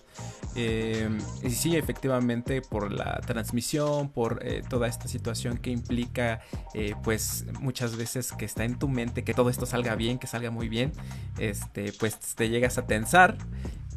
[0.55, 1.09] Eh,
[1.43, 6.41] y sí, efectivamente, por la transmisión, por eh, toda esta situación que implica,
[7.03, 10.51] pues muchas veces que está en tu mente, que todo esto salga bien, que salga
[10.51, 10.91] muy bien,
[11.38, 13.38] este, pues te llegas a tensar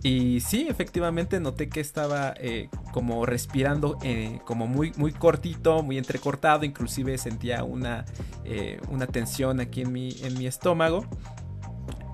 [0.04, 5.96] y sí, efectivamente noté que estaba eh, como respirando eh, como muy, muy cortito, muy
[5.96, 8.04] entrecortado, inclusive sentía una,
[8.44, 11.06] eh, una tensión aquí en mi, en mi estómago.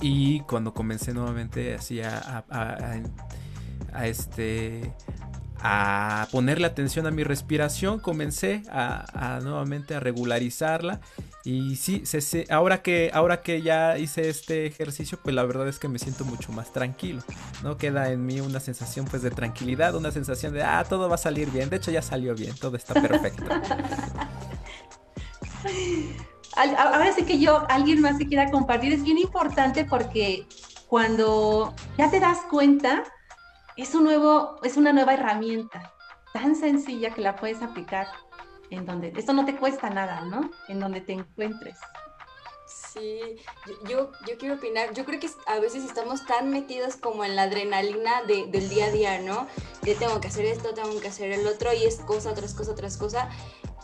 [0.00, 4.94] Y cuando comencé nuevamente así a, a, este
[5.60, 11.00] a ponerle atención a mi respiración, comencé a, nuevamente a regularizarla
[11.42, 15.80] Y sí, se, ahora, que, ahora que ya hice este ejercicio, pues la verdad es
[15.80, 17.22] que me siento mucho más tranquilo,
[17.64, 17.76] ¿no?
[17.76, 21.18] Queda en mí una sensación pues de tranquilidad, una sensación de, ah, todo va a
[21.18, 21.70] salir bien.
[21.70, 23.44] De hecho ya salió bien, todo está perfecto.
[26.58, 30.44] Ahora sí que yo, alguien más que quiera compartir, es bien importante porque
[30.88, 33.04] cuando ya te das cuenta,
[33.76, 35.92] es, un nuevo, es una nueva herramienta
[36.32, 38.08] tan sencilla que la puedes aplicar
[38.70, 40.50] en donde, esto no te cuesta nada, ¿no?
[40.66, 41.78] En donde te encuentres.
[42.66, 43.20] Sí,
[43.88, 47.42] yo, yo quiero opinar, yo creo que a veces estamos tan metidos como en la
[47.42, 49.46] adrenalina del día a día, ¿no?
[49.82, 52.72] De tengo que hacer esto, tengo que hacer el otro, y es cosa, otras cosa,
[52.72, 53.28] otras cosa.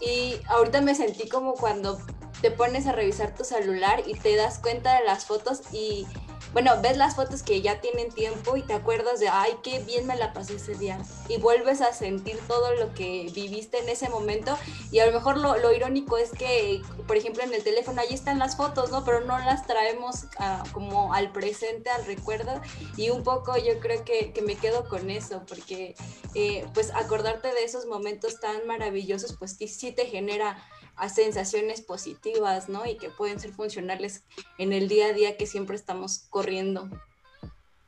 [0.01, 1.99] Y ahorita me sentí como cuando
[2.45, 6.07] te pones a revisar tu celular y te das cuenta de las fotos y
[6.53, 10.07] bueno, ves las fotos que ya tienen tiempo y te acuerdas de, ay, qué bien
[10.07, 10.99] me la pasé ese día.
[11.29, 14.57] Y vuelves a sentir todo lo que viviste en ese momento.
[14.93, 18.39] Y a lo mejor lo, irónico es que, por ejemplo, en el teléfono ahí están
[18.39, 19.05] las fotos, ¿no?
[19.05, 22.61] Pero no las traemos ah, como al presente, al recuerdo.
[22.97, 25.97] Y un poco yo creo que, me quedo con eso, porque
[26.37, 30.63] eh, pues acordarte de esos momentos tan maravillosos, pues sí te genera
[30.97, 32.87] a sensaciones positivas, ¿no?
[32.87, 34.25] Y que pueden ser funcionales
[34.59, 36.89] en el día a día que siempre estamos corriendo.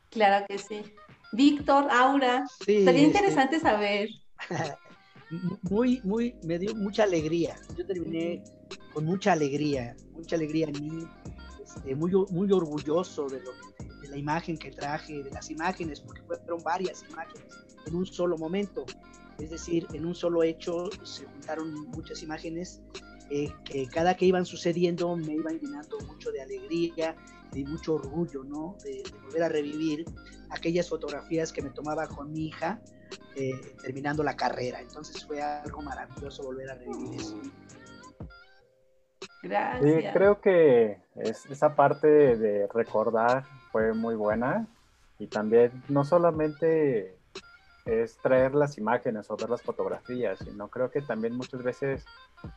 [0.09, 0.81] Claro que sí.
[1.33, 4.09] Víctor, Aura, sería este, interesante saber.
[5.63, 7.57] Muy, muy, me dio mucha alegría.
[7.77, 8.41] Yo terminé
[8.93, 11.07] con mucha alegría, mucha alegría en mí,
[11.61, 13.51] este, muy, muy orgulloso de, lo,
[14.01, 17.43] de la imagen que traje, de las imágenes, porque fueron varias imágenes
[17.85, 18.85] en un solo momento.
[19.39, 22.81] Es decir, en un solo hecho se juntaron muchas imágenes
[23.29, 27.15] eh, que cada que iban sucediendo me iban llenando mucho de alegría
[27.53, 28.77] y mucho orgullo, ¿no?
[28.83, 30.05] De, volver a revivir
[30.49, 32.79] aquellas fotografías que me tomaba con mi hija
[33.35, 34.79] eh, terminando la carrera.
[34.79, 37.39] Entonces fue algo maravilloso volver a revivir eso.
[39.43, 40.03] Gracias.
[40.03, 44.67] Sí, creo que esa parte de recordar fue muy buena
[45.19, 47.16] y también no solamente
[47.87, 52.05] es traer las imágenes o ver las fotografías, sino creo que también muchas veces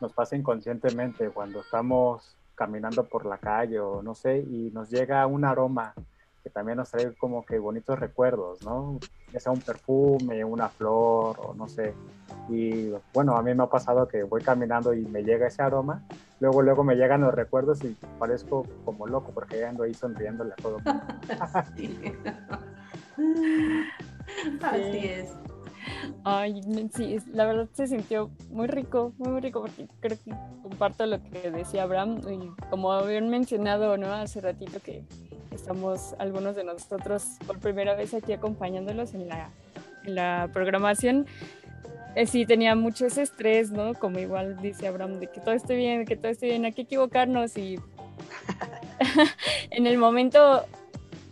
[0.01, 5.27] nos pasa inconscientemente cuando estamos caminando por la calle o no sé, y nos llega
[5.27, 5.95] un aroma
[6.43, 8.99] que también nos trae como que bonitos recuerdos, ¿no?
[9.33, 11.95] Ya sea un perfume, una flor o no sé.
[12.49, 16.03] Y bueno, a mí me ha pasado que voy caminando y me llega ese aroma,
[16.41, 20.57] luego luego me llegan los recuerdos y parezco como loco porque ando ahí sonriéndole a
[20.57, 21.05] todo el mundo.
[24.63, 25.31] Así es.
[26.25, 26.61] Ay,
[26.95, 31.51] sí, la verdad se sintió muy rico, muy, rico, porque creo que comparto lo que
[31.51, 34.13] decía Abraham, y como habían mencionado, ¿no?
[34.13, 35.05] Hace ratito que
[35.51, 39.51] estamos algunos de nosotros por primera vez aquí acompañándolos en la,
[40.05, 41.27] en la programación,
[42.15, 43.95] eh, sí tenía mucho ese estrés, ¿no?
[43.95, 46.83] Como igual dice Abraham, de que todo esté bien, que todo esté bien, hay que
[46.83, 47.79] equivocarnos y
[49.71, 50.65] en el momento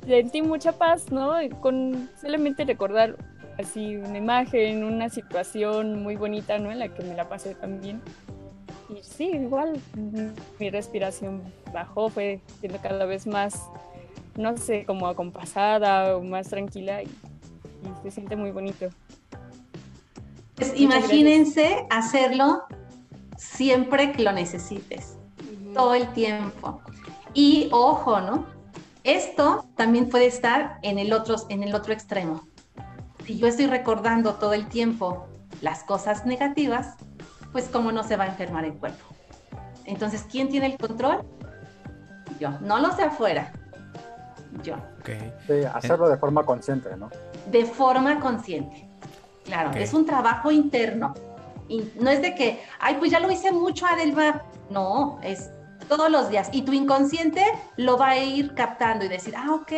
[0.09, 1.35] sentí mucha paz, ¿no?
[1.61, 3.17] Con solamente recordar
[3.59, 6.73] así una imagen, una situación muy bonita, ¿no?
[6.73, 8.01] En la que me la pasé también.
[8.89, 9.81] Y sí, igual
[10.59, 11.43] mi respiración
[11.73, 13.69] bajó, fue siendo cada vez más,
[14.37, 17.09] no sé, como acompasada o más tranquila y,
[18.03, 18.89] se siente muy bonito.
[20.57, 22.65] Pues imagínense hacerlo
[23.37, 25.17] siempre que lo necesites,
[25.75, 26.81] todo el tiempo.
[27.35, 28.58] Y ojo, ¿no?
[29.05, 32.47] Esto también puede estar en el otro, en el otro extremo.
[33.25, 35.27] Si yo estoy recordando todo el tiempo
[35.61, 36.97] las cosas negativas,
[37.53, 39.05] pues cómo no se va a enfermar el cuerpo.
[39.85, 41.25] Entonces, ¿quién tiene el control?
[42.39, 42.51] Yo.
[42.61, 43.53] No lo sé afuera.
[44.63, 44.77] Yo.
[45.47, 47.11] Sí, hacerlo de forma consciente, ¿no?
[47.51, 48.89] De forma consciente.
[49.45, 51.15] Claro, es un trabajo interno.
[51.69, 54.43] Y no es de que, ay, pues ya lo hice mucho, Adelma.
[54.71, 55.51] No, es
[55.89, 56.49] todos los días.
[56.53, 57.43] Y tu inconsciente
[57.77, 59.73] lo va a ir captando y decir, ah, ok,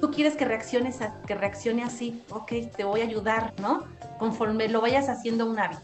[0.00, 3.84] tú quieres que, reacciones que reaccione así, ok, te voy a ayudar, ¿no?
[4.18, 5.82] Conforme lo vayas haciendo un hábito.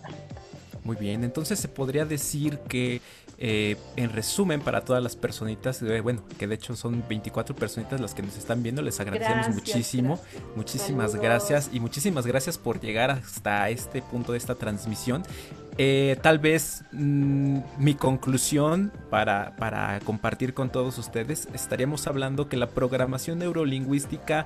[0.85, 3.01] Muy bien, entonces se podría decir que
[3.43, 7.99] eh, en resumen para todas las personitas, eh, bueno, que de hecho son 24 personitas
[7.99, 10.21] las que nos están viendo, les agradecemos muchísimo,
[10.57, 15.23] muchísimas gracias y muchísimas gracias por llegar hasta este punto de esta transmisión.
[15.79, 22.69] Eh, tal vez mm, mi conclusión para, compartir con todos ustedes, estaríamos hablando que la
[22.69, 24.45] programación neurolingüística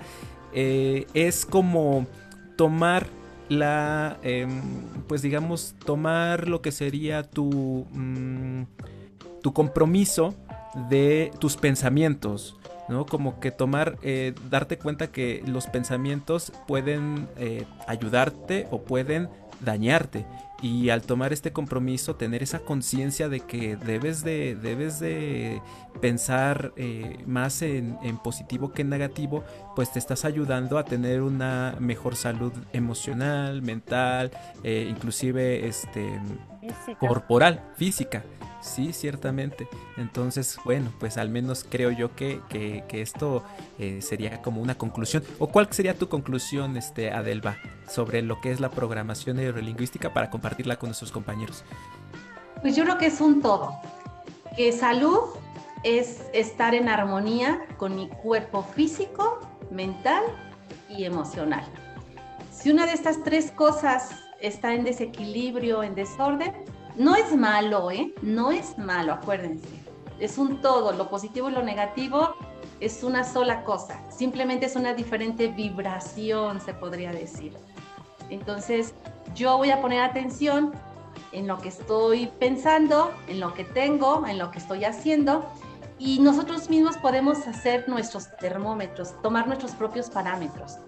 [0.53, 2.07] es como
[2.55, 3.09] tomar
[3.49, 4.61] la, em,
[5.07, 8.63] pues digamos, tomar lo que sería tu, mm,
[9.43, 10.35] tu compromiso
[10.89, 12.57] de tus pensamientos.
[12.87, 13.07] ¿no?
[13.07, 17.29] Como que tomar, eh, darte cuenta que los pensamientos pueden
[17.87, 19.31] ayudarte o pueden
[19.61, 20.27] dañarte
[20.65, 25.61] y al tomar este compromiso tener esa conciencia de que debes de, debes de
[26.01, 29.45] pensar eh, más en, positivo que en negativo,
[29.77, 34.31] pues te estás ayudando a tener una mejor salud emocional, mental,
[34.63, 36.19] eh, inclusive este,
[36.99, 38.25] corporal, física.
[38.65, 39.69] Sí, ciertamente.
[39.99, 42.41] Entonces, bueno, pues al menos creo yo que,
[42.93, 43.45] esto
[43.79, 45.23] eh, sería como una conclusión.
[45.39, 50.31] ¿O cuál sería tu conclusión, este, Adelba, sobre lo que es la programación neurolingüística para
[50.31, 51.63] compartirla con nuestros compañeros?
[52.63, 53.75] Pues yo creo que es un todo.
[54.57, 55.21] Que salud
[55.83, 59.41] es estar en armonía con mi cuerpo físico,
[59.71, 60.25] mental
[60.89, 61.67] y emocional.
[62.51, 64.11] Si una de estas tres cosas
[64.41, 66.55] está en desequilibrio, en desorden,
[66.97, 68.15] no es malo, ¿eh?
[68.23, 69.69] No es malo, acuérdense.
[70.21, 72.35] Es un todo, lo positivo y lo negativo
[72.81, 74.01] es una sola cosa.
[74.11, 77.53] Simplemente es una diferente vibración, se podría decir.
[78.31, 78.95] Entonces,
[79.35, 80.73] yo voy a poner atención
[81.33, 85.45] en lo que estoy pensando, en lo que tengo, en lo que estoy haciendo.
[85.99, 90.79] Y nosotros mismos podemos hacer nuestros termómetros, tomar nuestros propios parámetros.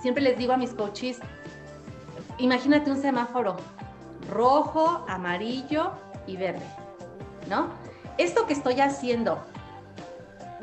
[0.00, 1.18] Siempre les digo a mis coaches,
[2.38, 3.56] imagínate un semáforo
[4.28, 5.92] rojo, amarillo
[6.26, 6.66] y verde,
[7.48, 7.68] ¿no?
[8.18, 9.38] Esto que estoy haciendo,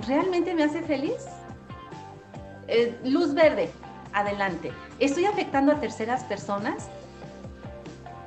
[0.07, 1.26] ¿realmente me hace feliz?
[2.68, 3.72] Eh, luz verde,
[4.13, 4.72] adelante.
[4.99, 6.89] ¿Estoy afectando a terceras personas?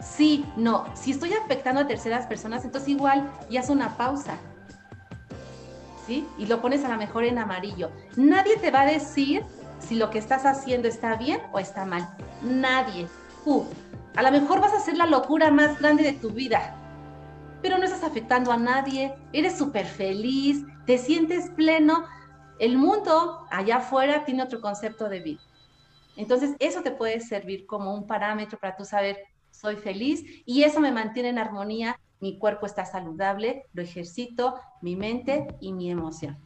[0.00, 0.84] Sí, no.
[0.94, 4.36] Si estoy afectando a terceras personas, entonces igual y haz una pausa.
[6.06, 6.26] ¿Sí?
[6.38, 7.90] Y lo pones a lo mejor en amarillo.
[8.16, 9.44] Nadie te va a decir
[9.78, 12.08] si lo que estás haciendo está bien o está mal.
[12.42, 13.06] Nadie.
[13.44, 13.64] Uh,
[14.18, 16.74] a lo mejor vas a hacer la locura más grande de tu vida,
[17.62, 22.04] pero no estás afectando a nadie, eres súper feliz, te sientes pleno.
[22.58, 25.40] El mundo allá afuera tiene otro concepto de vida.
[26.16, 29.18] Entonces, eso te puede servir como un parámetro para tú saber,
[29.52, 34.96] soy feliz y eso me mantiene en armonía, mi cuerpo está saludable, lo ejercito, mi
[34.96, 36.36] mente y mi emoción.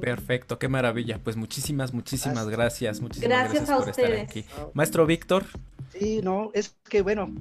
[0.00, 1.20] Perfecto, qué maravilla.
[1.22, 3.00] Pues muchísimas, muchísimas gracias.
[3.00, 4.10] Muchísimas gracias, a por ustedes.
[4.10, 4.44] estar aquí.
[4.72, 5.46] Maestro Víctor.
[5.98, 7.32] Sí, no, es que bueno,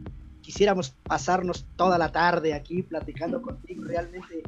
[0.44, 4.44] quisiéramos pasarnos toda la tarde aquí platicando contigo, realmente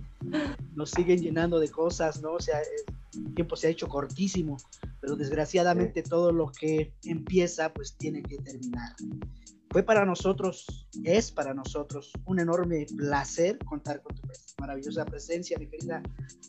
[0.75, 2.33] nos siguen llenando de cosas, ¿no?
[2.33, 4.57] O sea, el tiempo se ha hecho cortísimo,
[5.01, 8.93] pero desgraciadamente todo lo que empieza pues tiene que terminar.
[9.71, 14.21] Fue para nosotros, es para nosotros un enorme placer contar con tu
[14.59, 16.03] maravillosa presencia, mi querida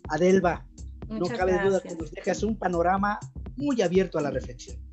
[0.09, 0.67] Adelba.
[1.09, 3.19] no cabe duda que nos dejas un panorama
[3.57, 4.86] muy abierto a la reflexión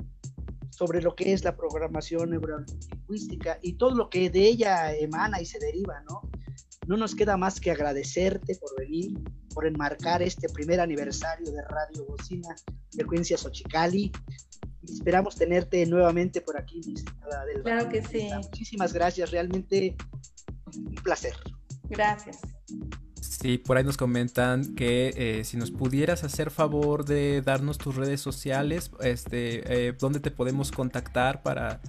[0.74, 5.46] sobre lo que es la programación neurolingüística y todo lo que de ella emana y
[5.46, 6.22] se deriva, ¿no?
[6.88, 9.14] No nos queda más que agradecerte por venir,
[9.54, 12.56] por enmarcar este primer aniversario de Radio Bocina
[12.92, 14.12] Frecuencia Xochicali.
[14.84, 16.82] Esperamos tenerte nuevamente por aquí,
[17.64, 18.30] Claro que sí.
[18.36, 19.96] Muchísimas gracias, realmente
[20.76, 21.36] un placer.
[21.90, 22.40] Gracias.
[23.24, 27.96] Sí, por ahí nos comentan que eh, si nos pudieras hacer favor de darnos tus
[27.96, 31.80] redes sociales, este, eh, ¿dónde te podemos contactar para...?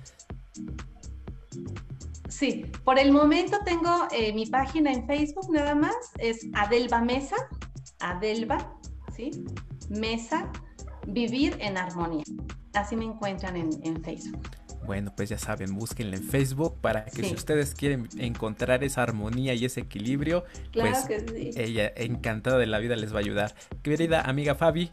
[2.29, 7.37] Sí, por el momento tengo eh, mi página en Facebook nada más, es Adelba Mesa,
[7.99, 8.79] Adelba,
[9.15, 9.31] ¿sí?
[9.89, 10.53] Mesa,
[11.09, 12.25] Vivir en Armonía.
[12.75, 14.41] Así me encuentran en, en Facebook.
[14.87, 19.55] Bueno, pues ya saben, búsquenla en Facebook para que si ustedes quieren encontrar esa armonía
[19.55, 21.07] y ese equilibrio, pues
[21.57, 23.55] ella encantada de la vida les va a ayudar.
[23.83, 24.91] Querida amiga Fabi,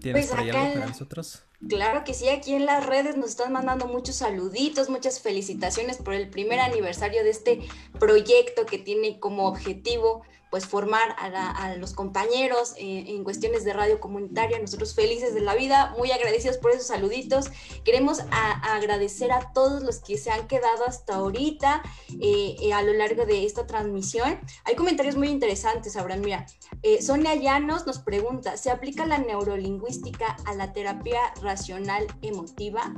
[0.00, 1.44] ¿tienes pues por ahí algo para nosotros?
[1.68, 6.14] Claro que sí, aquí en las redes nos están mandando muchos saluditos, muchas felicitaciones por
[6.14, 7.60] el primer aniversario de este
[7.98, 14.58] proyecto que tiene como objetivo pues formar a, los compañeros en cuestiones de radio comunitaria.
[14.58, 17.50] Nosotros felices de la vida, muy agradecidos por esos saluditos.
[17.84, 21.82] Queremos agradecer a todos los que se han quedado hasta ahorita
[22.20, 24.40] eh, eh, a lo largo de esta transmisión.
[24.64, 26.20] Hay comentarios muy interesantes, Abraham.
[26.20, 26.46] Mira,
[26.82, 32.94] eh, Sonia Llanos nos pregunta, ¿se aplica la neurolingüística a la terapia racional emotiva?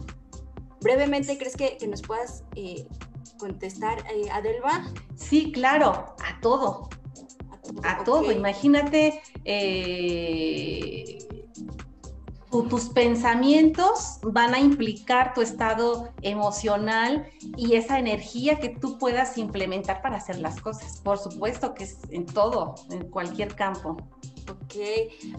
[0.80, 2.44] Brevemente, ¿crees que, que nos puedas
[3.38, 4.02] contestar,
[4.32, 4.86] Adelba?
[5.16, 6.88] Sí, claro, a todo
[7.82, 8.32] a todo.
[8.32, 11.18] Imagínate eh,
[12.68, 17.26] tus pensamientos van a implicar tu estado emocional
[17.56, 21.00] y esa energía que tú puedas implementar para hacer las cosas.
[21.02, 23.96] Por supuesto que es en todo, en cualquier campo.
[24.50, 24.74] Ok,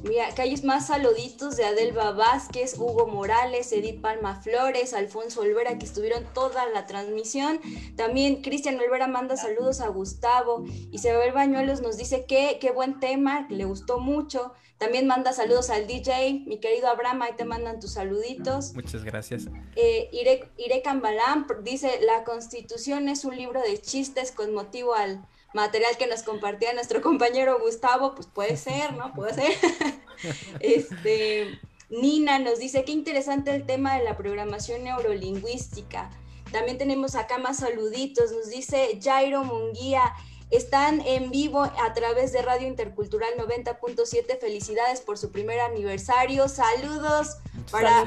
[0.04, 5.78] mira, acá hay más saluditos de Adelba Vázquez, Hugo Morales, Edith Palma Flores, Alfonso Olvera,
[5.78, 7.60] que estuvieron toda la transmisión.
[7.98, 10.64] También Cristian Olvera manda saludos a Gustavo.
[10.92, 14.54] Isabel Bañuelos nos dice que qué buen tema, que le gustó mucho.
[14.78, 18.74] También manda saludos al DJ, mi querido Abraham, ahí te mandan tus saluditos.
[18.74, 19.46] Muchas gracias.
[19.76, 25.24] Eh, Ire, Ire Cambalán dice, la constitución es un libro de chistes con motivo al
[25.54, 29.14] material que nos compartía nuestro compañero Gustavo, pues puede ser, ¿no?
[29.14, 29.54] Puede ser.
[30.60, 31.60] este,
[31.90, 36.10] Nina nos dice, qué interesante el tema de la programación neurolingüística.
[36.52, 40.14] También tenemos acá más saluditos, nos dice Jairo Munguía,
[40.52, 44.38] están en vivo a través de Radio Intercultural 90.7.
[44.38, 46.50] Felicidades por su primer aniversario.
[46.50, 47.38] Saludos
[47.72, 48.04] para,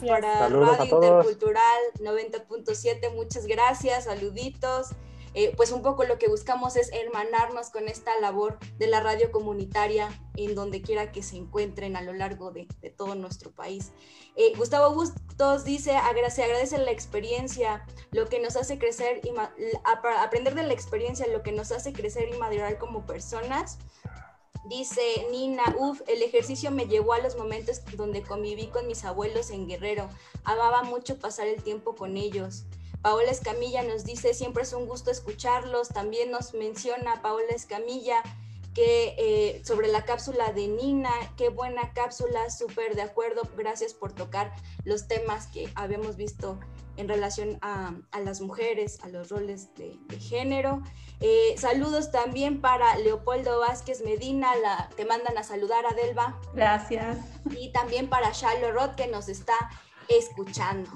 [0.00, 3.14] para Radio Intercultural 90.7.
[3.14, 4.04] Muchas gracias.
[4.04, 4.92] Saluditos.
[5.34, 9.32] Eh, pues un poco lo que buscamos es hermanarnos con esta labor de la radio
[9.32, 13.92] comunitaria en donde quiera que se encuentren a lo largo de, todo nuestro país.
[14.36, 15.92] Eh, Gustavo Bustos dice,
[16.30, 19.32] se agradece la experiencia, lo que nos hace crecer, y
[19.84, 23.78] aprender de la experiencia, lo que nos hace crecer y madurar como personas.
[24.64, 29.50] Dice Nina, uff, el ejercicio me llevó a los momentos donde conviví con mis abuelos
[29.50, 30.08] en Guerrero.
[30.44, 32.64] Amaba mucho pasar el tiempo con ellos.
[33.02, 35.88] Paola Escamilla nos dice, siempre es un gusto escucharlos.
[35.88, 38.22] También nos menciona Paola Escamilla
[38.74, 44.12] que eh, sobre la cápsula de Nina, qué buena cápsula, súper de acuerdo, gracias por
[44.12, 44.52] tocar
[44.84, 46.58] los temas que habíamos visto
[46.96, 50.82] en relación a, las mujeres, a los roles de, género.
[51.20, 56.40] Eh, saludos también para Leopoldo Vázquez Medina, la, te mandan a saludar a Delva.
[56.54, 57.18] Gracias.
[57.50, 59.54] Y también para Charlo Roth que nos está
[60.08, 60.90] escuchando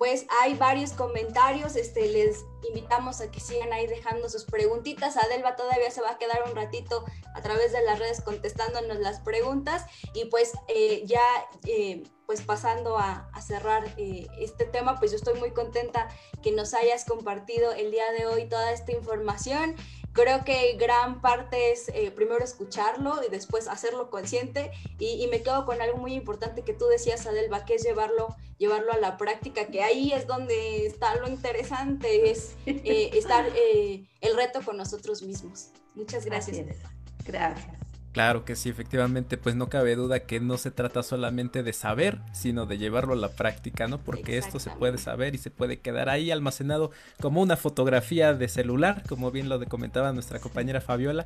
[0.00, 5.18] pues hay varios comentarios, este, les invitamos a que sigan ahí dejando sus preguntitas.
[5.18, 7.04] Adelba todavía se va a quedar un ratito
[7.34, 11.20] a través de las redes contestándonos las preguntas y pues eh, ya
[11.66, 16.08] eh, pues pasando a, cerrar eh, este tema, pues yo estoy muy contenta
[16.42, 19.76] que nos hayas compartido el día de hoy toda esta información
[20.12, 25.64] creo que gran parte es eh, primero escucharlo y después hacerlo consciente y, me quedo
[25.64, 29.66] con algo muy importante que tú decías, Adelba, que es llevarlo, llevarlo a la práctica,
[29.66, 35.22] que ahí es donde está lo interesante, es eh, estar eh, el reto con nosotros
[35.22, 35.68] mismos.
[35.94, 36.58] Muchas gracias.
[37.24, 37.79] Gracias.
[38.12, 42.18] Claro que sí, efectivamente, pues no cabe duda que no se trata solamente de saber,
[42.32, 43.98] sino de llevarlo a la práctica, ¿no?
[43.98, 48.48] Porque esto se puede saber y se puede quedar ahí almacenado como una fotografía de
[48.48, 51.24] celular, como bien lo comentaba nuestra compañera Fabiola.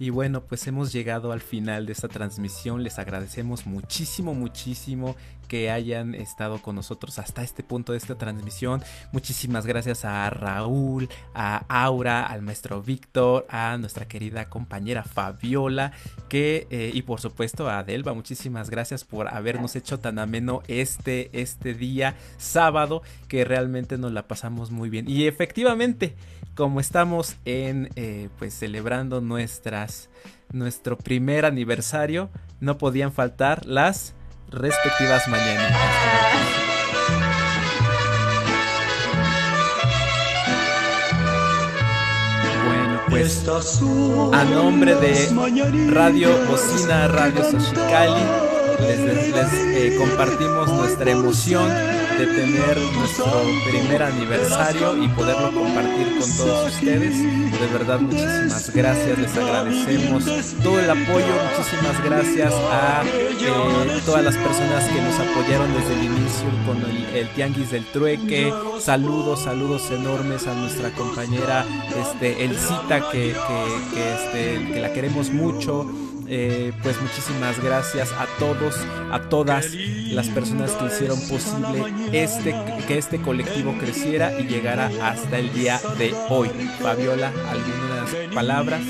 [0.00, 5.14] Y bueno, pues hemos llegado al final de esta transmisión, les agradecemos muchísimo, muchísimo
[5.44, 8.82] que hayan estado con nosotros hasta este punto de esta transmisión.
[9.12, 15.92] Muchísimas gracias a Raúl, a Aura, al maestro Víctor, a nuestra querida compañera Fabiola,
[16.28, 18.14] que eh, y por supuesto a Adelba.
[18.14, 24.26] Muchísimas gracias por habernos hecho tan ameno este, este día sábado que realmente nos la
[24.26, 25.08] pasamos muy bien.
[25.08, 26.14] Y efectivamente,
[26.54, 30.08] como estamos en eh, pues celebrando nuestras
[30.52, 32.30] nuestro primer aniversario,
[32.60, 34.14] no podían faltar las
[34.54, 35.72] respectivas mañanas.
[42.66, 43.46] Bueno, pues
[44.32, 48.22] a nombre de Radio Bocina, Radio Sochicali,
[48.80, 51.70] les, eh, compartimos nuestra emoción
[52.18, 57.18] de tener nuestro primer aniversario y poderlo compartir con todos ustedes.
[57.18, 60.24] De verdad, muchísimas gracias, les agradecemos
[60.62, 61.26] todo el apoyo,
[61.56, 66.76] muchísimas gracias a eh, todas las personas que nos apoyaron desde el inicio con
[67.14, 68.52] el, Tianguis del Trueque.
[68.78, 71.64] Saludos, saludos enormes a nuestra compañera
[72.00, 73.34] este, Elcita, que,
[73.92, 76.03] que, este, que la queremos mucho.
[76.26, 78.76] Eh, pues muchísimas gracias a todos,
[79.12, 82.54] a todas las personas que hicieron posible este,
[82.86, 86.48] que este colectivo creciera y llegara hasta el día de hoy.
[86.80, 88.80] Fabiola, algunas palabras.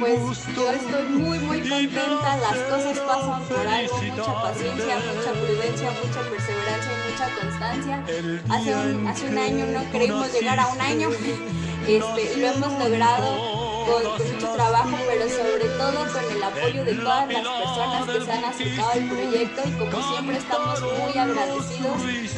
[0.00, 5.90] pues yo estoy muy muy contenta, las cosas pasan por algo, mucha paciencia, mucha prudencia,
[5.90, 8.04] mucha perseverancia y mucha constancia.
[8.50, 11.08] Hace un, hace un año no creímos llegar a un año
[11.86, 17.28] este, lo hemos logrado con, mucho trabajo, pero sobre todo con el apoyo de todas
[17.28, 21.96] las personas que se han acercado al proyecto y como siempre estamos muy agradecidos.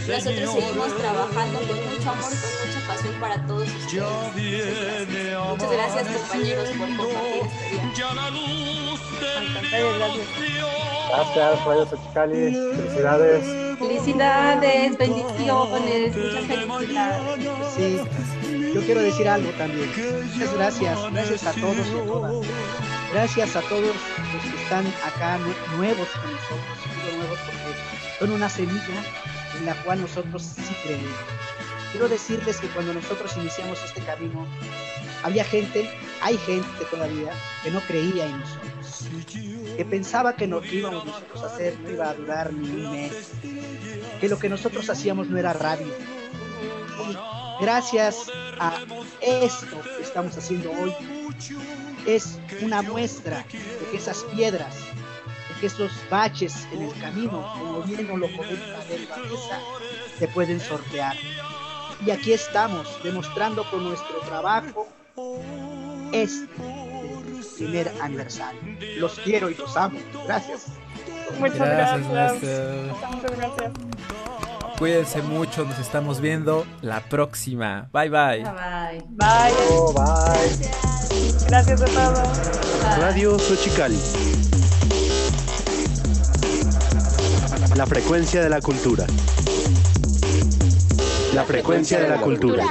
[0.08, 5.38] Nosotros seguimos trabajando con mucho amor y con mucha pasión para todos ustedes.
[5.48, 8.66] Muchas gracias, compañeros por compartir este día.
[11.08, 12.52] Gracias, Radio Xochicali.
[12.76, 13.78] Felicidades.
[13.78, 17.74] Felicidades, bendiciones, muchas felicidades.
[17.76, 18.35] Sí
[18.76, 19.90] yo quiero decir algo también.
[20.34, 22.46] Muchas gracias, gracias a todos y a todas.
[23.10, 25.38] Gracias a todos los que están acá
[25.78, 29.02] nuevos con nosotros, nuevos porque son una semilla
[29.58, 31.08] en la cual nosotros sí creemos.
[31.90, 34.46] Quiero decirles que cuando nosotros iniciamos este camino,
[35.22, 35.90] había gente,
[36.20, 37.32] hay gente todavía,
[37.62, 39.08] que no creía en nosotros,
[39.74, 42.92] que pensaba que lo que íbamos nosotros a hacer no iba a durar ni un
[42.92, 43.30] mes,
[44.20, 45.94] que lo que nosotros hacíamos no era radio.
[47.60, 48.80] Gracias a
[49.20, 50.94] esto que estamos haciendo hoy,
[52.06, 57.82] es una muestra de que esas piedras, de que esos baches en el camino, como
[57.82, 59.60] bien lo comenta Batista,
[60.18, 61.16] se pueden sortear.
[62.04, 64.86] Y aquí estamos demostrando con nuestro trabajo
[66.12, 66.46] este
[67.56, 68.60] primer aniversario.
[68.98, 69.98] Los quiero y los amo.
[70.26, 70.66] Gracias.
[71.38, 72.06] Muchas gracias.
[72.06, 73.72] Muchas gracias.
[74.78, 77.88] Cuídense mucho, nos estamos viendo la próxima.
[77.92, 78.44] Bye bye.
[78.44, 79.52] Bye bye.
[79.94, 81.46] bye.
[81.48, 82.98] Gracias a todos.
[82.98, 83.98] Radio Xochicali.
[87.74, 89.06] La frecuencia de la cultura.
[91.34, 92.64] La frecuencia de la cultura.